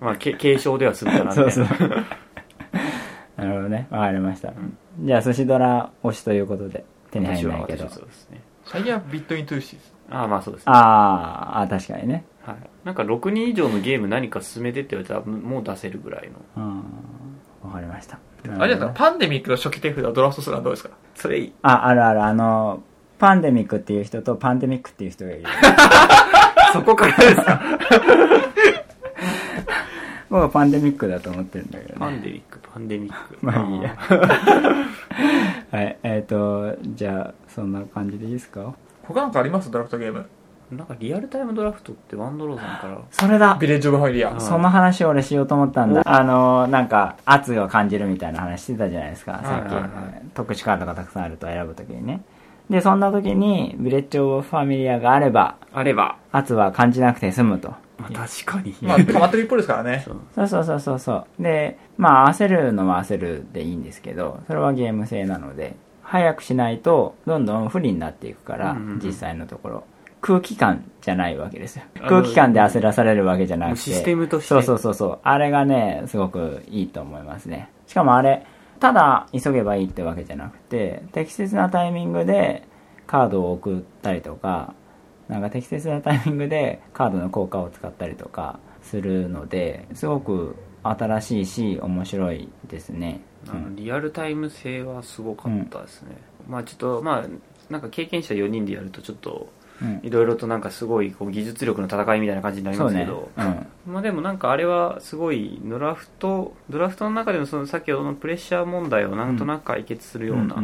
[0.00, 1.66] まあけ継承ではするかな そうそう。
[3.36, 3.86] なるほどね。
[3.90, 4.52] わかりました、
[5.00, 7.88] じゃあ寿司ドラ推しということで手に入らないけど。
[7.88, 8.40] そうですね。
[8.64, 9.84] 最近は Between Two Cities。
[10.10, 10.72] ああまあそうですね。
[10.74, 12.24] あーあ確かにね。
[12.44, 16.64] はい、なんか6人以上のゲーム何か勧めてって言われたらもう出せるぐらいの。
[16.64, 16.82] うん
[17.64, 18.18] わかりました。
[18.58, 20.90] あれですかパンデミックの初期手札をドラフトするのはどうですか？
[21.14, 21.52] それいい。
[21.62, 22.22] ああるある。
[22.24, 22.82] あの
[23.18, 25.44] パンデミックっていう人とパンデミックっていう人がいる。
[26.72, 27.60] そこからですか？
[30.30, 31.96] 僕はパンデミックだと思ってるんだけどね。
[31.98, 33.38] パンデミックパンデミック。
[33.40, 33.96] まあいいや。
[35.70, 38.74] はいえっ、とじゃあそんな感じでいいですか？
[39.04, 39.70] 他なんかあります？
[39.70, 40.26] ドラフトゲーム？
[40.70, 42.98] なんかリアルタイムドラフトってワンドローさんから。
[43.10, 43.56] それだ。
[43.58, 44.36] ビレッジオブファミリア。
[44.36, 46.02] あその話を俺しようと思ったんだ。
[46.04, 49.40] あのなんか圧を感じるみたいな話してたじゃないですか。
[49.42, 52.20] さっき、特殊カードがたくさんあると選ぶときにね
[52.70, 57.74] でそんな時にヴィレッジ・オブ・ファミリアがあればあれば、圧は感じなくて済むと。
[57.98, 58.74] まあ、確かに。
[58.82, 60.02] まあ溜まってる一方ですからね。
[60.06, 60.16] そう。
[60.34, 61.42] そうそうそうそうそう。
[61.42, 69.00] でまあ焦るのは焦るでいいんですけどそれはゲーム性なので早くしないとどんどん不利になっていくから、うんうんうん。
[69.02, 69.84] 実際のところ。
[70.20, 71.84] 空気感じゃないわけですよ。
[72.08, 73.78] 空気感で焦らされるわけじゃなくて。
[73.78, 74.48] システムとして。
[74.48, 75.18] そうそうそうそう。
[75.22, 77.70] あれがねすごくいいと思いますね。
[77.86, 78.44] しかもあれ
[78.80, 82.66] ただ急げばいいってわけじゃなくて適切なタイミングで
[83.06, 84.74] カードを送ったりとか
[85.28, 96.16] なんか適切なタイミングでカードの効果を使ったりとかするのですごく新しいし面白いですね、あのリアルタイム性はすごかったですね、
[96.48, 97.26] まあちょっとまあ
[97.70, 99.57] なんか経験者4人でやるとちょっとうん
[100.02, 103.66] いろいろとなんかすごいこう技術力の戦いみたいな感じになりますけど、うん。
[103.86, 110.56] まあでもなんかあれはすごいドラフトドラフトの中でもその先ほどのプレッシャー問題をなんとなく解決するような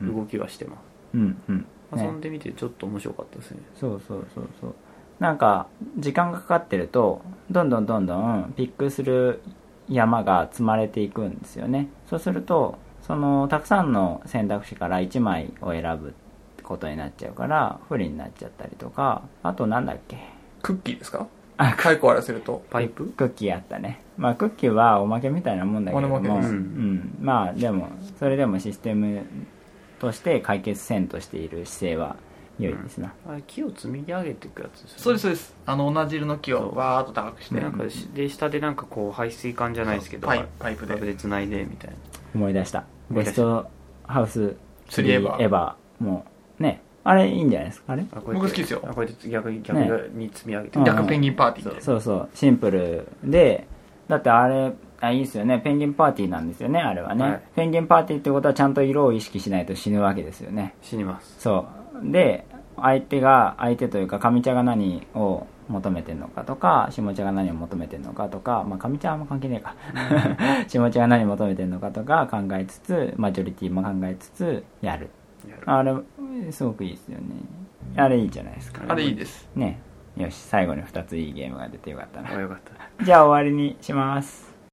[0.00, 0.78] 動きはしてます、
[1.14, 1.58] うんうん。
[1.58, 1.64] ね
[2.04, 3.60] 遊んでみてちょっと面白かったですね。
[3.78, 4.74] そうそうそうそう。
[5.18, 5.66] なんか
[5.98, 9.40] 時間がかかってるとどんどんどんどんピックする
[9.88, 11.88] 山が積まれていくんですよね。
[12.08, 16.14] そうするとそのたくさんの選択肢から1枚を選ぶ
[16.62, 20.16] ことになっちゃうから不利になっちゃったりとかあとなんだっけ？
[20.62, 21.26] クッキーですか？
[21.58, 22.64] あ太鼓を荒らせると。
[22.70, 23.06] パイプ？
[23.16, 24.00] クッキーあったね。
[24.16, 27.88] まあクッキーはおまけみたいなもんだけれども、おまけですうん、まあでも
[28.18, 29.24] それでもシステム
[29.98, 32.16] として解決せんとしている姿勢は
[32.58, 35.02] 良いですな、あれ木を積み上げていくやつですよね。
[35.02, 35.54] そうですそうです。
[35.66, 36.74] あの同じ色の木をそう。
[36.74, 37.54] バーッと高くして。
[37.54, 40.94] でなんかしで下でなんかこう排水管じゃないですけどパイパイプで。
[40.94, 41.96] パイプで繋いでみたいな。
[42.34, 42.84] 思い出した。
[43.10, 43.42] ベス思い出した。
[43.42, 43.70] ト
[44.04, 44.56] ハウス
[44.88, 46.31] スリーエバーエバーもう
[46.62, 46.80] ね。
[47.04, 47.92] あれいいんじゃないですか？
[47.92, 48.04] あれ？
[48.14, 48.80] 僕好きですよ。
[48.84, 50.84] あこうやって逆に逆ねに積み上げて、うん。
[50.84, 53.06] 逆ペンギンパーティーでそうそうシンプル。
[53.24, 53.66] で
[54.08, 55.58] だってあれあいいですよね。
[55.58, 57.42] ペンギンパーティーなんですよねあれはね、はい。
[57.56, 60.74] ペンギンパーティーってことはちゃんと色を意識しないと死ぬわけですよね。
[60.80, 61.34] 死にます。
[61.40, 61.66] そ
[62.04, 62.10] う。
[62.12, 62.46] で
[62.76, 69.74] 相手が相手というか上茶が何を求めてるのかとか下茶が何を求めてるのかとかまあ上茶はあんま関係ねえか。
[70.68, 75.10] 下茶が何を求めてるのかとか考えつつマジョリティも考えつつやるやる
[75.66, 75.94] あれ
[76.50, 77.24] すごくいいですよね。
[77.96, 78.82] あれいいじゃないですか。
[78.88, 79.48] あれいいです。
[79.54, 79.80] ね。
[80.16, 82.30] よし最後に2ついいゲームが出てよかったな。
[82.30, 82.72] あよかった。
[83.04, 84.51] じゃあ終わりにします